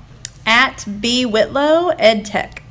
At 0.46 0.86
B 1.00 1.26
Whitlow 1.26 1.90
EdTech. 1.98 2.61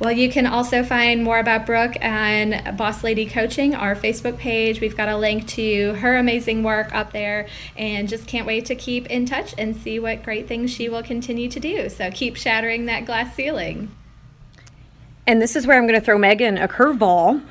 Well, 0.00 0.12
you 0.12 0.30
can 0.30 0.46
also 0.46 0.84
find 0.84 1.24
more 1.24 1.40
about 1.40 1.66
Brooke 1.66 1.96
on 2.00 2.76
Boss 2.76 3.02
Lady 3.02 3.26
Coaching, 3.26 3.74
our 3.74 3.96
Facebook 3.96 4.38
page. 4.38 4.80
We've 4.80 4.96
got 4.96 5.08
a 5.08 5.16
link 5.16 5.48
to 5.48 5.94
her 5.94 6.16
amazing 6.16 6.62
work 6.62 6.94
up 6.94 7.12
there, 7.12 7.48
and 7.76 8.08
just 8.08 8.28
can't 8.28 8.46
wait 8.46 8.64
to 8.66 8.76
keep 8.76 9.06
in 9.06 9.26
touch 9.26 9.56
and 9.58 9.74
see 9.74 9.98
what 9.98 10.22
great 10.22 10.46
things 10.46 10.72
she 10.72 10.88
will 10.88 11.02
continue 11.02 11.48
to 11.50 11.58
do. 11.58 11.88
So 11.88 12.12
keep 12.12 12.36
shattering 12.36 12.86
that 12.86 13.06
glass 13.06 13.34
ceiling. 13.34 13.90
And 15.26 15.42
this 15.42 15.56
is 15.56 15.66
where 15.66 15.76
I'm 15.76 15.88
going 15.88 15.98
to 15.98 16.04
throw 16.04 16.16
Megan 16.16 16.58
a 16.58 16.68
curveball. 16.68 17.42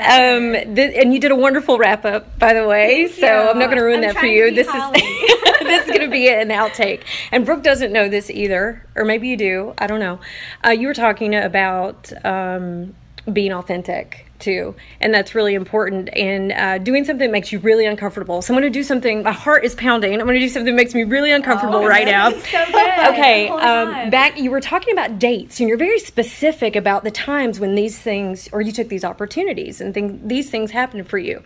Um, 0.00 0.52
th- 0.74 0.94
and 0.96 1.12
you 1.12 1.20
did 1.20 1.30
a 1.30 1.36
wonderful 1.36 1.78
wrap 1.78 2.04
up, 2.04 2.38
by 2.38 2.54
the 2.54 2.66
way. 2.66 3.06
Thank 3.08 3.20
so 3.20 3.26
you. 3.26 3.50
I'm 3.50 3.58
not 3.58 3.66
going 3.66 3.78
to 3.78 3.84
ruin 3.84 4.00
that 4.02 4.16
for 4.16 4.26
you. 4.26 4.54
This 4.54 4.68
Holly. 4.68 5.00
is 5.00 5.42
this 5.60 5.84
is 5.84 5.88
going 5.96 6.00
to 6.00 6.08
be 6.08 6.28
an 6.28 6.48
outtake. 6.48 7.02
And 7.32 7.44
Brooke 7.44 7.62
doesn't 7.62 7.92
know 7.92 8.08
this 8.08 8.30
either, 8.30 8.84
or 8.94 9.04
maybe 9.04 9.28
you 9.28 9.36
do. 9.36 9.74
I 9.78 9.86
don't 9.86 10.00
know. 10.00 10.20
Uh, 10.64 10.70
you 10.70 10.86
were 10.86 10.94
talking 10.94 11.34
about 11.34 12.12
um, 12.24 12.94
being 13.32 13.52
authentic 13.52 14.23
and 14.46 15.12
that's 15.12 15.34
really 15.34 15.54
important. 15.54 16.08
And 16.14 16.52
uh, 16.52 16.78
doing 16.78 17.04
something 17.04 17.26
that 17.26 17.32
makes 17.32 17.52
you 17.52 17.58
really 17.58 17.86
uncomfortable. 17.86 18.42
So 18.42 18.54
I'm 18.54 18.60
going 18.60 18.72
to 18.72 18.78
do 18.78 18.82
something. 18.82 19.22
My 19.22 19.32
heart 19.32 19.64
is 19.64 19.74
pounding. 19.74 20.12
I'm 20.14 20.26
going 20.26 20.38
to 20.38 20.40
do 20.40 20.48
something 20.48 20.74
that 20.74 20.76
makes 20.76 20.94
me 20.94 21.04
really 21.04 21.32
uncomfortable 21.32 21.76
oh, 21.76 21.86
right 21.86 22.06
now. 22.06 22.30
So 22.30 22.36
okay. 22.68 23.48
Um, 23.48 24.10
back, 24.10 24.38
you 24.38 24.50
were 24.50 24.60
talking 24.60 24.92
about 24.92 25.18
dates, 25.18 25.60
and 25.60 25.68
you're 25.68 25.78
very 25.78 25.98
specific 25.98 26.76
about 26.76 27.04
the 27.04 27.10
times 27.10 27.60
when 27.60 27.74
these 27.74 27.98
things, 27.98 28.48
or 28.52 28.60
you 28.60 28.72
took 28.72 28.88
these 28.88 29.04
opportunities, 29.04 29.80
and 29.80 29.94
thing, 29.94 30.26
these 30.26 30.50
things 30.50 30.70
happened 30.70 31.08
for 31.08 31.18
you. 31.18 31.42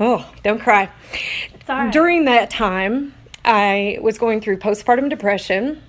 Oh, 0.00 0.28
don't 0.42 0.60
cry. 0.60 0.90
Sorry. 1.66 1.90
During 1.90 2.24
that 2.24 2.50
time, 2.50 3.14
I 3.44 3.98
was 4.00 4.18
going 4.18 4.40
through 4.40 4.58
postpartum 4.58 5.08
depression 5.08 5.82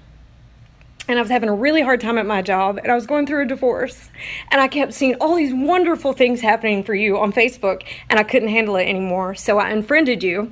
and 1.07 1.19
I 1.19 1.21
was 1.21 1.31
having 1.31 1.49
a 1.49 1.53
really 1.53 1.81
hard 1.81 2.01
time 2.01 2.17
at 2.17 2.25
my 2.25 2.41
job 2.41 2.77
and 2.77 2.91
I 2.91 2.95
was 2.95 3.05
going 3.05 3.27
through 3.27 3.43
a 3.43 3.47
divorce 3.47 4.09
and 4.51 4.59
I 4.61 4.67
kept 4.67 4.93
seeing 4.93 5.15
all 5.15 5.35
these 5.35 5.53
wonderful 5.53 6.13
things 6.13 6.41
happening 6.41 6.83
for 6.83 6.95
you 6.95 7.17
on 7.17 7.31
Facebook 7.31 7.83
and 8.09 8.19
I 8.19 8.23
couldn't 8.23 8.49
handle 8.49 8.75
it 8.75 8.85
anymore. 8.85 9.35
So 9.35 9.59
I 9.59 9.69
unfriended 9.69 10.23
you. 10.23 10.51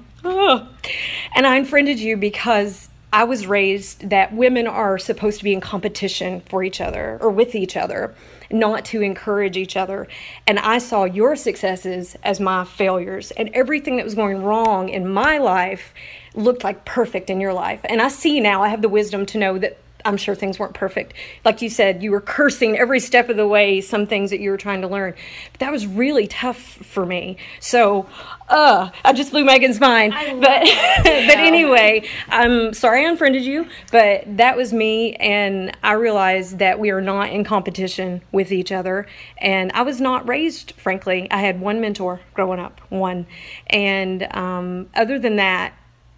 And 1.35 1.45
I 1.45 1.57
unfriended 1.57 1.99
you 1.99 2.15
because 2.15 2.89
I 3.11 3.25
was 3.25 3.45
raised 3.45 4.09
that 4.09 4.33
women 4.33 4.67
are 4.67 4.97
supposed 4.97 5.37
to 5.39 5.43
be 5.43 5.53
in 5.53 5.61
competition 5.61 6.41
for 6.49 6.63
each 6.63 6.81
other 6.81 7.19
or 7.21 7.29
with 7.29 7.55
each 7.55 7.77
other, 7.77 8.15
not 8.49 8.85
to 8.85 9.01
encourage 9.01 9.57
each 9.57 9.77
other. 9.77 10.07
And 10.47 10.59
I 10.59 10.77
saw 10.77 11.03
your 11.03 11.35
successes 11.35 12.15
as 12.23 12.39
my 12.39 12.63
failures 12.63 13.31
and 13.31 13.49
everything 13.53 13.97
that 13.97 14.05
was 14.05 14.15
going 14.15 14.41
wrong 14.41 14.89
in 14.89 15.07
my 15.07 15.37
life 15.37 15.93
looked 16.33 16.63
like 16.63 16.85
perfect 16.85 17.29
in 17.29 17.39
your 17.39 17.53
life. 17.53 17.81
And 17.83 18.01
I 18.01 18.07
see 18.07 18.39
now, 18.39 18.63
I 18.63 18.69
have 18.69 18.81
the 18.81 18.89
wisdom 18.89 19.25
to 19.27 19.37
know 19.37 19.59
that 19.59 19.77
I'm 20.05 20.17
sure 20.17 20.35
things 20.35 20.59
weren't 20.59 20.73
perfect. 20.73 21.13
Like 21.45 21.61
you 21.61 21.69
said, 21.69 22.03
you 22.03 22.11
were 22.11 22.21
cursing 22.21 22.77
every 22.77 22.99
step 22.99 23.29
of 23.29 23.37
the 23.37 23.47
way 23.47 23.81
some 23.81 24.05
things 24.05 24.29
that 24.29 24.39
you 24.39 24.51
were 24.51 24.57
trying 24.57 24.81
to 24.81 24.87
learn. 24.87 25.13
But 25.51 25.59
that 25.59 25.71
was 25.71 25.87
really 25.87 26.27
tough 26.27 26.57
for 26.57 27.05
me. 27.05 27.37
So, 27.59 28.07
uh, 28.49 28.89
I 29.03 29.13
just 29.13 29.31
blew 29.31 29.45
Megan's 29.45 29.79
mind. 29.79 30.13
But 30.13 30.63
but 31.03 31.37
anyway, 31.37 32.07
I'm 32.29 32.73
sorry 32.73 33.05
I 33.05 33.09
unfriended 33.09 33.43
you, 33.43 33.67
but 33.91 34.23
that 34.37 34.57
was 34.57 34.73
me 34.73 35.15
and 35.15 35.75
I 35.83 35.93
realized 35.93 36.59
that 36.59 36.79
we 36.79 36.91
are 36.91 37.01
not 37.01 37.29
in 37.29 37.43
competition 37.43 38.21
with 38.31 38.51
each 38.51 38.71
other 38.71 39.07
and 39.37 39.71
I 39.73 39.81
was 39.81 39.99
not 40.01 40.27
raised 40.27 40.73
frankly. 40.73 41.29
I 41.31 41.39
had 41.39 41.59
one 41.59 41.81
mentor 41.81 42.21
growing 42.33 42.59
up, 42.59 42.81
one. 42.89 43.25
And 43.67 44.27
um, 44.35 44.89
other 44.95 45.17
than 45.17 45.37
that, 45.37 45.73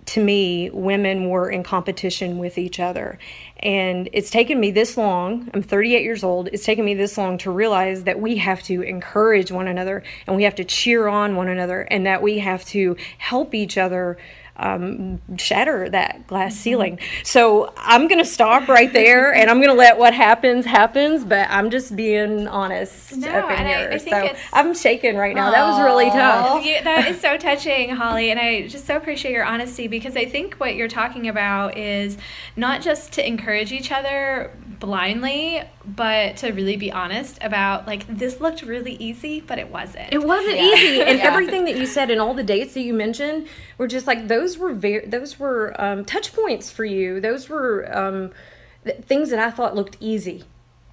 to 0.07 0.23
me, 0.23 0.69
women 0.71 1.29
were 1.29 1.49
in 1.49 1.63
competition 1.63 2.37
with 2.37 2.57
each 2.57 2.79
other. 2.79 3.17
And 3.59 4.09
it's 4.13 4.29
taken 4.29 4.59
me 4.59 4.71
this 4.71 4.97
long, 4.97 5.49
I'm 5.53 5.63
38 5.63 6.03
years 6.03 6.23
old, 6.23 6.49
it's 6.49 6.65
taken 6.65 6.85
me 6.85 6.93
this 6.93 7.17
long 7.17 7.37
to 7.39 7.51
realize 7.51 8.03
that 8.03 8.19
we 8.19 8.37
have 8.37 8.61
to 8.63 8.81
encourage 8.81 9.51
one 9.51 9.67
another 9.67 10.03
and 10.27 10.35
we 10.35 10.43
have 10.43 10.55
to 10.55 10.63
cheer 10.63 11.07
on 11.07 11.35
one 11.35 11.47
another 11.47 11.81
and 11.81 12.05
that 12.05 12.21
we 12.21 12.39
have 12.39 12.63
to 12.65 12.95
help 13.17 13.55
each 13.55 13.77
other 13.77 14.17
um, 14.57 15.19
shatter 15.37 15.89
that 15.89 16.27
glass 16.27 16.53
mm-hmm. 16.53 16.61
ceiling. 16.61 16.99
So 17.23 17.73
I'm 17.77 18.07
going 18.07 18.19
to 18.19 18.29
stop 18.29 18.67
right 18.67 18.91
there 18.91 19.33
and 19.35 19.49
I'm 19.49 19.57
going 19.57 19.69
to 19.69 19.75
let 19.75 19.97
what 19.97 20.13
happens 20.13 20.65
happens, 20.65 21.23
but 21.23 21.47
I'm 21.49 21.69
just 21.69 21.95
being 21.95 22.47
honest 22.47 23.17
no, 23.17 23.29
up 23.29 23.51
in 23.51 23.65
here. 23.65 23.89
I, 23.91 23.95
I 23.95 23.97
so 23.97 24.35
I'm 24.53 24.73
shaking 24.73 25.17
right 25.17 25.35
now. 25.35 25.49
Aww. 25.49 25.53
That 25.53 25.67
was 25.69 25.81
really 25.81 26.09
tough. 26.09 26.55
You, 26.65 26.81
that 26.83 27.07
is 27.07 27.19
so 27.19 27.37
touching, 27.37 27.91
Holly, 27.91 28.31
and 28.31 28.39
I 28.39 28.67
just 28.67 28.87
so 28.87 28.95
appreciate 28.95 29.33
your 29.33 29.43
honesty 29.43 29.87
because 29.87 30.15
I 30.15 30.25
think 30.25 30.55
what 30.55 30.75
you're 30.75 30.87
talking 30.87 31.27
about 31.27 31.77
is 31.77 32.17
not 32.55 32.81
just 32.81 33.11
to 33.13 33.27
encourage 33.27 33.71
each 33.71 33.91
other 33.91 34.51
blindly, 34.85 35.61
but 35.85 36.37
to 36.37 36.51
really 36.51 36.77
be 36.77 36.91
honest 36.91 37.37
about 37.41 37.87
like 37.87 38.05
this 38.07 38.39
looked 38.39 38.61
really 38.61 38.93
easy, 38.93 39.41
but 39.41 39.59
it 39.59 39.69
wasn't. 39.69 40.13
It 40.13 40.23
wasn't 40.23 40.57
yeah. 40.57 40.63
easy, 40.63 41.01
and 41.01 41.19
yeah. 41.19 41.25
everything 41.25 41.65
that 41.65 41.75
you 41.77 41.85
said 41.85 42.11
and 42.11 42.21
all 42.21 42.33
the 42.33 42.43
dates 42.43 42.73
that 42.75 42.81
you 42.81 42.93
mentioned 42.93 43.47
were 43.77 43.87
just 43.87 44.07
like 44.07 44.27
those 44.27 44.57
were 44.57 44.73
very 44.73 45.05
those 45.05 45.39
were 45.39 45.79
um, 45.81 46.05
touch 46.05 46.33
points 46.33 46.71
for 46.71 46.85
you. 46.85 47.19
Those 47.19 47.49
were 47.49 47.89
um, 47.95 48.31
th- 48.83 48.99
things 49.03 49.29
that 49.31 49.39
I 49.39 49.51
thought 49.51 49.75
looked 49.75 49.97
easy 49.99 50.43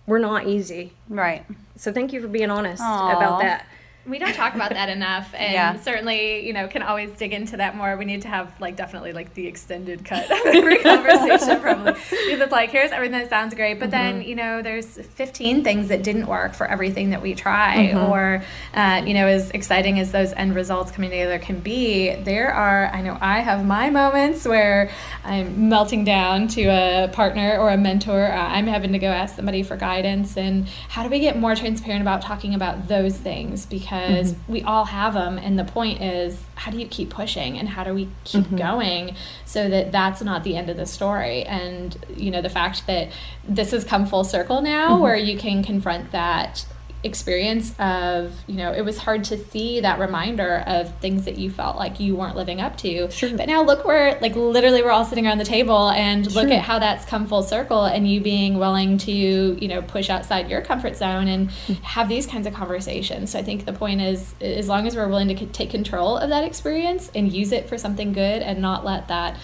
were 0.07 0.19
not 0.19 0.47
easy. 0.47 0.93
Right. 1.09 1.45
So 1.77 1.93
thank 1.93 2.13
you 2.13 2.21
for 2.21 2.29
being 2.29 2.51
honest 2.51 2.83
Aww. 2.83 3.17
about 3.17 3.41
that 3.41 3.67
we 4.05 4.19
don't 4.19 4.35
talk 4.35 4.55
about 4.55 4.71
that 4.71 4.89
enough 4.97 5.33
and 5.35 5.53
yeah. 5.53 5.81
certainly 5.81 6.45
you 6.47 6.53
know 6.53 6.67
can 6.67 6.83
always 6.83 7.11
dig 7.13 7.33
into 7.33 7.57
that 7.57 7.77
more 7.77 7.97
we 7.97 8.05
need 8.05 8.23
to 8.23 8.29
have 8.29 8.53
like 8.61 8.77
definitely 8.77 9.13
like 9.13 9.33
the 9.35 9.47
extended 9.47 10.05
cut 10.05 10.25
of 10.31 10.47
every 10.47 10.79
conversation 10.79 11.61
probably 11.61 11.93
because 11.93 12.41
it's 12.41 12.53
like 12.53 12.71
here's 12.71 12.91
everything 12.91 13.21
that 13.21 13.31
sounds 13.31 13.55
great 13.55 13.79
but 13.79 13.91
mm-hmm. 13.91 14.19
then 14.19 14.23
you 14.23 14.35
know 14.35 14.63
there's 14.63 14.87
15 14.87 15.63
things 15.63 15.89
that 15.89 16.03
didn't 16.03 16.27
work 16.27 16.55
for 16.55 16.67
everything 16.67 17.11
that 17.11 17.23
we 17.23 17.35
try 17.35 17.91
mm-hmm. 17.93 18.11
or 18.11 18.43
uh, 18.75 19.03
you 19.07 19.15
know 19.15 19.27
as 19.27 19.51
exciting 19.51 19.99
as 19.99 20.13
those 20.13 20.33
end 20.33 20.55
results 20.55 20.91
coming 20.91 21.11
together 21.11 21.39
can 21.39 21.61
be 21.61 22.15
there 22.17 22.53
are 22.53 22.87
i 22.87 23.01
know 23.01 23.17
i 23.21 23.41
have 23.41 23.65
my 23.65 23.89
moments 23.91 24.45
where 24.45 24.91
i'm 25.25 25.69
melting 25.69 26.05
down 26.05 26.49
to 26.49 26.63
a 26.65 27.09
partner 27.13 27.57
or 27.59 27.71
a 27.71 27.77
mentor 27.77 28.27
uh, 28.27 28.49
i'm 28.49 28.67
having 28.67 28.93
to 28.93 28.99
go 28.99 29.09
ask 29.09 29.37
somebody 29.37 29.63
for 29.63 29.77
guidance 29.77 30.37
and 30.37 30.67
how 30.89 31.03
do 31.03 31.09
we 31.09 31.21
get 31.21 31.39
more 31.39 31.55
transparent 31.55 32.03
about 32.03 32.21
talking 32.21 32.55
about 32.55 32.89
those 32.89 33.17
things 33.17 33.65
because 33.67 33.92
because 33.93 34.33
mm-hmm. 34.33 34.53
we 34.53 34.63
all 34.63 34.87
have 34.87 35.13
them 35.13 35.37
and 35.37 35.59
the 35.59 35.65
point 35.65 36.01
is 36.01 36.43
how 36.55 36.71
do 36.71 36.79
you 36.79 36.87
keep 36.87 37.11
pushing 37.11 37.59
and 37.59 37.69
how 37.69 37.85
do 37.85 37.93
we 37.93 38.09
keep 38.25 38.45
mm-hmm. 38.45 38.57
going 38.57 39.15
so 39.45 39.69
that 39.69 39.93
that's 39.93 40.23
not 40.23 40.45
the 40.45 40.57
end 40.57 40.71
of 40.71 40.79
the 40.79 40.87
story 40.87 41.43
and 41.43 42.05
you 42.17 42.31
know 42.31 42.41
the 42.41 42.49
fact 42.49 42.87
that 42.87 43.11
this 43.47 43.71
has 43.71 43.85
come 43.85 44.07
full 44.07 44.25
circle 44.25 44.63
now 44.63 44.93
mm-hmm. 44.93 45.03
where 45.03 45.17
you 45.17 45.37
can 45.37 45.63
confront 45.63 46.11
that 46.11 46.65
experience 47.05 47.75
of 47.81 48.33
you 48.47 48.55
know 48.55 48.73
it 48.73 48.83
was 48.83 48.99
hard 48.99 49.25
to 49.25 49.37
see 49.37 49.81
that 49.81 49.99
reminder 49.99 50.63
of 50.69 50.95
things 51.01 51.25
that 51.25 51.37
you 51.37 51.51
felt 51.51 51.77
like 51.77 51.99
you 51.99 52.15
weren't 52.15 52.37
living 52.37 52.61
up 52.61 52.77
to 52.77 53.11
sure. 53.11 53.37
but 53.37 53.49
now 53.49 53.61
look 53.61 53.85
where 53.85 54.17
like 54.21 54.37
literally 54.37 54.83
we're 54.83 54.91
all 54.91 55.05
sitting 55.05 55.27
around 55.27 55.39
the 55.39 55.45
table 55.45 55.91
and 55.91 56.31
sure. 56.31 56.43
look 56.43 56.53
at 56.53 56.63
how 56.63 56.79
that's 56.79 57.05
come 57.05 57.27
full 57.27 57.43
circle 57.43 57.85
and 57.85 58.09
you 58.09 58.21
being 58.21 58.57
willing 58.57 58.99
to 58.99 59.13
you 59.13 59.67
know 59.67 59.83
push 59.83 60.09
outside 60.09 60.49
your 60.49 60.61
comfort 60.61 60.97
zone 60.97 61.27
and 61.27 61.49
mm-hmm. 61.49 61.73
have 61.83 62.09
these 62.09 62.25
kinds 62.25 62.47
of 62.47 62.55
conversations 62.55 63.33
so 63.33 63.39
i 63.39 63.43
think 63.43 63.65
the 63.65 63.73
point 63.73 64.01
is 64.01 64.35
as 64.41 64.69
long 64.69 64.87
as 64.87 64.95
we're 64.95 65.09
willing 65.09 65.29
to 65.29 65.47
take 65.47 65.71
control 65.71 66.17
of 66.17 66.29
that 66.29 66.45
experience 66.45 67.11
and 67.17 67.33
use 67.33 67.51
it 67.51 67.69
for 67.69 67.77
something 67.77 68.13
good 68.13 68.43
and 68.43 68.61
not 68.61 68.85
let 68.85 69.09
that 69.09 69.37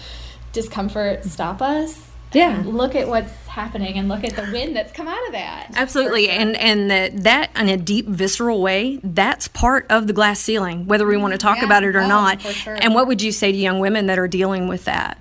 discomfort 0.53 1.25
stop 1.25 1.61
us 1.61 2.09
yeah 2.33 2.61
look 2.65 2.95
at 2.95 3.07
what's 3.07 3.31
happening 3.47 3.97
and 3.97 4.07
look 4.07 4.23
at 4.23 4.35
the 4.35 4.51
wind 4.51 4.75
that's 4.75 4.91
come 4.91 5.07
out 5.07 5.25
of 5.27 5.31
that 5.31 5.71
absolutely 5.75 6.25
sure. 6.25 6.33
and 6.33 6.55
and 6.57 6.91
that 6.91 7.23
that 7.23 7.49
in 7.55 7.69
a 7.69 7.77
deep 7.77 8.07
visceral 8.07 8.61
way 8.61 8.99
that's 9.03 9.47
part 9.47 9.85
of 9.89 10.07
the 10.07 10.13
glass 10.13 10.39
ceiling 10.39 10.85
whether 10.85 11.05
we 11.05 11.17
want 11.17 11.33
to 11.33 11.37
talk 11.37 11.57
yeah. 11.57 11.65
about 11.65 11.83
it 11.83 11.95
or 11.95 12.01
oh, 12.01 12.07
not 12.07 12.41
sure. 12.41 12.77
and 12.81 12.93
what 12.93 13.07
would 13.07 13.21
you 13.21 13.31
say 13.31 13.51
to 13.51 13.57
young 13.57 13.79
women 13.79 14.05
that 14.05 14.19
are 14.19 14.27
dealing 14.27 14.67
with 14.67 14.85
that 14.85 15.19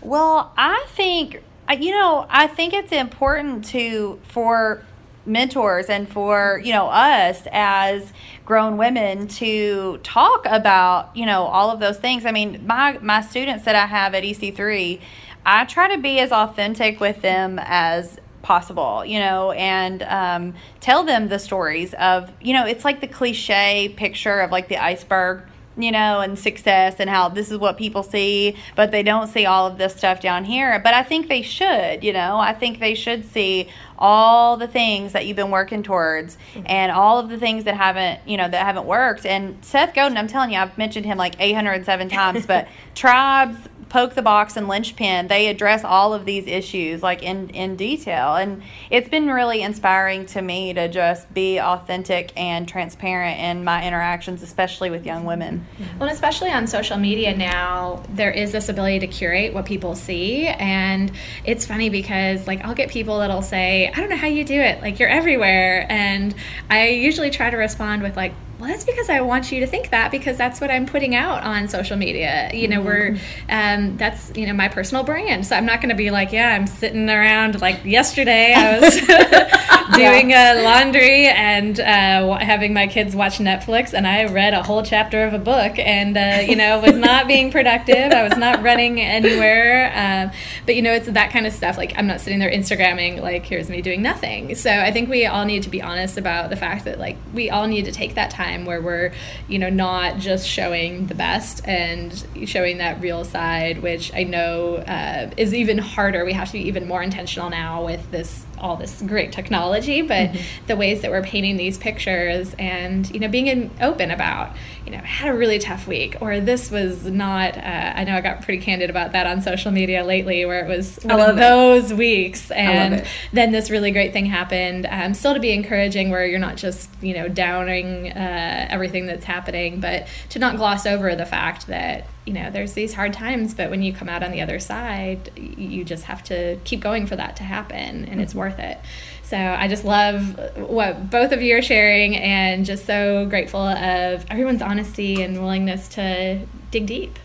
well 0.00 0.52
i 0.56 0.84
think 0.88 1.42
uh, 1.68 1.74
you 1.74 1.90
know 1.90 2.26
i 2.30 2.46
think 2.46 2.72
it's 2.72 2.92
important 2.92 3.64
to 3.64 4.18
for 4.24 4.82
mentors 5.26 5.86
and 5.86 6.08
for 6.08 6.60
you 6.64 6.72
know 6.72 6.86
us 6.86 7.42
as 7.52 8.12
grown 8.44 8.76
women 8.76 9.26
to 9.26 9.98
talk 10.04 10.46
about 10.46 11.14
you 11.16 11.26
know 11.26 11.42
all 11.42 11.70
of 11.70 11.80
those 11.80 11.98
things 11.98 12.24
i 12.24 12.30
mean 12.30 12.64
my 12.64 12.96
my 13.02 13.20
students 13.20 13.64
that 13.64 13.74
i 13.74 13.86
have 13.86 14.14
at 14.14 14.22
ec3 14.22 15.00
I 15.46 15.64
try 15.64 15.94
to 15.94 16.02
be 16.02 16.18
as 16.18 16.32
authentic 16.32 16.98
with 16.98 17.22
them 17.22 17.60
as 17.62 18.18
possible, 18.42 19.04
you 19.04 19.20
know, 19.20 19.52
and 19.52 20.02
um, 20.02 20.54
tell 20.80 21.04
them 21.04 21.28
the 21.28 21.38
stories 21.38 21.94
of, 21.94 22.32
you 22.40 22.52
know, 22.52 22.66
it's 22.66 22.84
like 22.84 23.00
the 23.00 23.06
cliche 23.06 23.94
picture 23.96 24.40
of 24.40 24.50
like 24.50 24.68
the 24.68 24.76
iceberg, 24.76 25.44
you 25.76 25.92
know, 25.92 26.20
and 26.20 26.36
success 26.36 26.96
and 26.98 27.08
how 27.08 27.28
this 27.28 27.52
is 27.52 27.58
what 27.58 27.76
people 27.76 28.02
see, 28.02 28.56
but 28.74 28.90
they 28.90 29.04
don't 29.04 29.28
see 29.28 29.46
all 29.46 29.68
of 29.68 29.78
this 29.78 29.94
stuff 29.94 30.20
down 30.20 30.44
here. 30.44 30.80
But 30.80 30.94
I 30.94 31.04
think 31.04 31.28
they 31.28 31.42
should, 31.42 32.02
you 32.02 32.12
know, 32.12 32.38
I 32.38 32.52
think 32.52 32.80
they 32.80 32.94
should 32.94 33.24
see 33.24 33.68
all 33.98 34.56
the 34.56 34.68
things 34.68 35.12
that 35.12 35.26
you've 35.26 35.36
been 35.36 35.50
working 35.50 35.82
towards 35.82 36.38
and 36.66 36.90
all 36.90 37.18
of 37.18 37.28
the 37.28 37.38
things 37.38 37.64
that 37.64 37.76
haven't, 37.76 38.20
you 38.26 38.36
know, 38.36 38.48
that 38.48 38.64
haven't 38.64 38.86
worked. 38.86 39.24
And 39.24 39.64
Seth 39.64 39.94
Godin, 39.94 40.18
I'm 40.18 40.28
telling 40.28 40.52
you, 40.52 40.58
I've 40.58 40.76
mentioned 40.76 41.06
him 41.06 41.18
like 41.18 41.34
807 41.38 42.08
times, 42.08 42.46
but 42.46 42.68
tribes, 42.94 43.56
poke 43.88 44.14
the 44.14 44.22
box 44.22 44.56
and 44.56 44.66
linchpin 44.66 45.28
they 45.28 45.46
address 45.46 45.84
all 45.84 46.12
of 46.12 46.24
these 46.24 46.46
issues 46.46 47.02
like 47.02 47.22
in 47.22 47.48
in 47.50 47.76
detail. 47.76 48.34
And 48.34 48.62
it's 48.90 49.08
been 49.08 49.28
really 49.28 49.62
inspiring 49.62 50.26
to 50.26 50.42
me 50.42 50.72
to 50.74 50.88
just 50.88 51.32
be 51.32 51.60
authentic 51.60 52.32
and 52.36 52.68
transparent 52.68 53.40
in 53.40 53.64
my 53.64 53.86
interactions 53.86 54.42
especially 54.42 54.90
with 54.90 55.06
young 55.06 55.24
women. 55.24 55.66
Well 55.98 56.08
especially 56.08 56.50
on 56.50 56.66
social 56.66 56.96
media 56.96 57.36
now 57.36 58.02
there 58.10 58.30
is 58.30 58.52
this 58.52 58.68
ability 58.68 59.00
to 59.00 59.06
curate 59.06 59.54
what 59.54 59.66
people 59.66 59.94
see. 59.94 60.46
And 60.46 61.12
it's 61.44 61.66
funny 61.66 61.88
because 61.88 62.46
like 62.46 62.64
i'll 62.64 62.74
get 62.74 62.90
people 62.90 63.18
that'll 63.18 63.42
say 63.42 63.88
i 63.94 64.00
don't 64.00 64.10
know 64.10 64.16
how 64.16 64.28
you 64.28 64.44
do 64.44 64.60
it. 64.60 64.80
Like 64.80 64.98
you're 64.98 65.08
everywhere. 65.08 65.86
And 65.88 66.34
i 66.70 66.88
usually 66.88 67.30
try 67.30 67.50
to 67.50 67.56
respond 67.56 68.02
with 68.02 68.16
like 68.16 68.32
well, 68.58 68.70
that's 68.70 68.84
because 68.84 69.10
I 69.10 69.20
want 69.20 69.52
you 69.52 69.60
to 69.60 69.66
think 69.66 69.90
that 69.90 70.10
because 70.10 70.38
that's 70.38 70.60
what 70.60 70.70
I'm 70.70 70.86
putting 70.86 71.14
out 71.14 71.42
on 71.42 71.68
social 71.68 71.96
media. 71.96 72.50
You 72.54 72.68
know, 72.68 72.78
mm-hmm. 72.80 72.86
we're 72.86 73.18
um, 73.50 73.96
that's 73.98 74.32
you 74.34 74.46
know 74.46 74.54
my 74.54 74.68
personal 74.68 75.04
brand. 75.04 75.46
So 75.46 75.56
I'm 75.56 75.66
not 75.66 75.80
going 75.80 75.90
to 75.90 75.96
be 75.96 76.10
like, 76.10 76.32
yeah, 76.32 76.54
I'm 76.54 76.66
sitting 76.66 77.10
around 77.10 77.60
like 77.60 77.84
yesterday 77.84 78.54
I 78.54 78.80
was 78.80 78.94
doing 79.94 80.32
uh, 80.32 80.60
laundry 80.62 81.26
and 81.26 81.78
uh, 81.78 82.38
having 82.38 82.72
my 82.72 82.86
kids 82.86 83.14
watch 83.14 83.38
Netflix, 83.38 83.92
and 83.92 84.06
I 84.06 84.24
read 84.24 84.54
a 84.54 84.62
whole 84.62 84.82
chapter 84.82 85.24
of 85.24 85.34
a 85.34 85.38
book, 85.38 85.78
and 85.78 86.16
uh, 86.16 86.42
you 86.46 86.56
know 86.56 86.80
was 86.80 86.96
not 86.96 87.28
being 87.28 87.50
productive. 87.50 88.12
I 88.12 88.22
was 88.22 88.36
not 88.36 88.62
running 88.62 89.00
anywhere. 89.00 89.92
Um, 89.94 90.30
but 90.64 90.76
you 90.76 90.82
know, 90.82 90.92
it's 90.92 91.06
that 91.06 91.30
kind 91.30 91.46
of 91.46 91.52
stuff. 91.52 91.76
Like 91.76 91.92
I'm 91.96 92.06
not 92.06 92.20
sitting 92.20 92.38
there 92.38 92.50
Instagramming 92.50 93.20
like 93.20 93.44
here's 93.44 93.68
me 93.68 93.82
doing 93.82 94.02
nothing. 94.02 94.54
So 94.54 94.70
I 94.70 94.90
think 94.92 95.08
we 95.08 95.26
all 95.26 95.44
need 95.44 95.62
to 95.64 95.70
be 95.70 95.82
honest 95.82 96.16
about 96.16 96.50
the 96.50 96.56
fact 96.56 96.84
that 96.86 96.98
like 96.98 97.16
we 97.34 97.50
all 97.50 97.66
need 97.66 97.84
to 97.84 97.92
take 97.92 98.14
that 98.14 98.30
time 98.30 98.46
time 98.46 98.64
where 98.64 98.80
we're, 98.80 99.12
you 99.48 99.58
know, 99.58 99.68
not 99.68 100.18
just 100.18 100.48
showing 100.48 101.06
the 101.06 101.14
best 101.14 101.66
and 101.66 102.26
showing 102.44 102.78
that 102.78 103.00
real 103.00 103.24
side, 103.24 103.82
which 103.82 104.12
I 104.14 104.22
know 104.22 104.76
uh, 104.76 105.30
is 105.36 105.54
even 105.54 105.78
harder. 105.78 106.24
We 106.24 106.32
have 106.32 106.48
to 106.48 106.52
be 106.54 106.66
even 106.68 106.86
more 106.86 107.02
intentional 107.02 107.50
now 107.50 107.84
with 107.84 108.10
this 108.10 108.45
all 108.58 108.76
this 108.76 109.02
great 109.02 109.32
technology, 109.32 110.02
but 110.02 110.30
mm-hmm. 110.30 110.66
the 110.66 110.76
ways 110.76 111.02
that 111.02 111.10
we're 111.10 111.22
painting 111.22 111.56
these 111.56 111.78
pictures 111.78 112.54
and 112.58 113.10
you 113.10 113.20
know 113.20 113.28
being 113.28 113.46
in, 113.46 113.70
open 113.80 114.10
about 114.10 114.54
you 114.86 114.92
know 114.92 114.98
had 114.98 115.34
a 115.34 115.36
really 115.36 115.58
tough 115.58 115.86
week 115.86 116.16
or 116.20 116.40
this 116.40 116.70
was 116.70 117.04
not. 117.04 117.56
Uh, 117.56 117.60
I 117.94 118.04
know 118.04 118.14
I 118.14 118.20
got 118.20 118.42
pretty 118.42 118.62
candid 118.62 118.88
about 118.88 119.12
that 119.12 119.26
on 119.26 119.42
social 119.42 119.72
media 119.72 120.04
lately, 120.04 120.44
where 120.44 120.64
it 120.64 120.68
was 120.68 120.98
one 121.02 121.20
of 121.20 121.36
those 121.36 121.90
it. 121.90 121.96
weeks, 121.98 122.50
and 122.52 123.04
then 123.32 123.52
this 123.52 123.68
really 123.70 123.90
great 123.90 124.12
thing 124.12 124.26
happened. 124.26 124.86
Um, 124.88 125.12
still 125.12 125.34
to 125.34 125.40
be 125.40 125.50
encouraging, 125.50 126.10
where 126.10 126.24
you're 126.24 126.38
not 126.38 126.56
just 126.56 126.88
you 127.02 127.14
know 127.14 127.28
downing 127.28 128.12
uh, 128.12 128.66
everything 128.70 129.06
that's 129.06 129.24
happening, 129.24 129.80
but 129.80 130.06
to 130.30 130.38
not 130.38 130.56
gloss 130.56 130.86
over 130.86 131.14
the 131.16 131.26
fact 131.26 131.66
that 131.66 132.06
you 132.26 132.32
know, 132.32 132.50
there's 132.50 132.72
these 132.72 132.92
hard 132.92 133.12
times, 133.12 133.54
but 133.54 133.70
when 133.70 133.82
you 133.82 133.92
come 133.92 134.08
out 134.08 134.24
on 134.24 134.32
the 134.32 134.40
other 134.40 134.58
side, 134.58 135.30
you 135.36 135.84
just 135.84 136.04
have 136.04 136.24
to 136.24 136.58
keep 136.64 136.80
going 136.80 137.06
for 137.06 137.14
that 137.14 137.36
to 137.36 137.44
happen, 137.44 138.04
and 138.04 138.20
it's 138.20 138.34
worth 138.34 138.58
it. 138.58 138.78
So 139.26 139.36
I 139.36 139.66
just 139.66 139.84
love 139.84 140.38
what 140.56 141.10
both 141.10 141.32
of 141.32 141.42
you 141.42 141.56
are 141.56 141.62
sharing, 141.62 142.16
and 142.16 142.64
just 142.64 142.86
so 142.86 143.26
grateful 143.26 143.60
of 143.60 144.24
everyone's 144.30 144.62
honesty 144.62 145.20
and 145.20 145.40
willingness 145.40 145.88
to 145.88 146.46
dig 146.70 146.86
deep. 146.86 147.18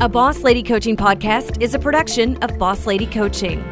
A 0.00 0.08
Boss 0.08 0.42
Lady 0.42 0.64
Coaching 0.64 0.96
podcast 0.96 1.62
is 1.62 1.74
a 1.74 1.78
production 1.78 2.36
of 2.38 2.58
Boss 2.58 2.86
Lady 2.86 3.06
Coaching. 3.06 3.62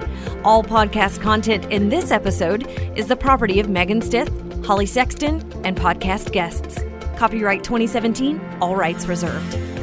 All 0.44 0.62
podcast 0.62 1.20
content 1.20 1.64
in 1.72 1.88
this 1.88 2.12
episode 2.12 2.68
is 2.96 3.08
the 3.08 3.16
property 3.16 3.58
of 3.58 3.68
Megan 3.68 4.00
Stith, 4.00 4.30
Holly 4.64 4.86
Sexton, 4.86 5.40
and 5.64 5.76
podcast 5.76 6.30
guests. 6.30 6.84
Copyright 7.16 7.64
2017, 7.64 8.40
all 8.60 8.76
rights 8.76 9.06
reserved. 9.06 9.77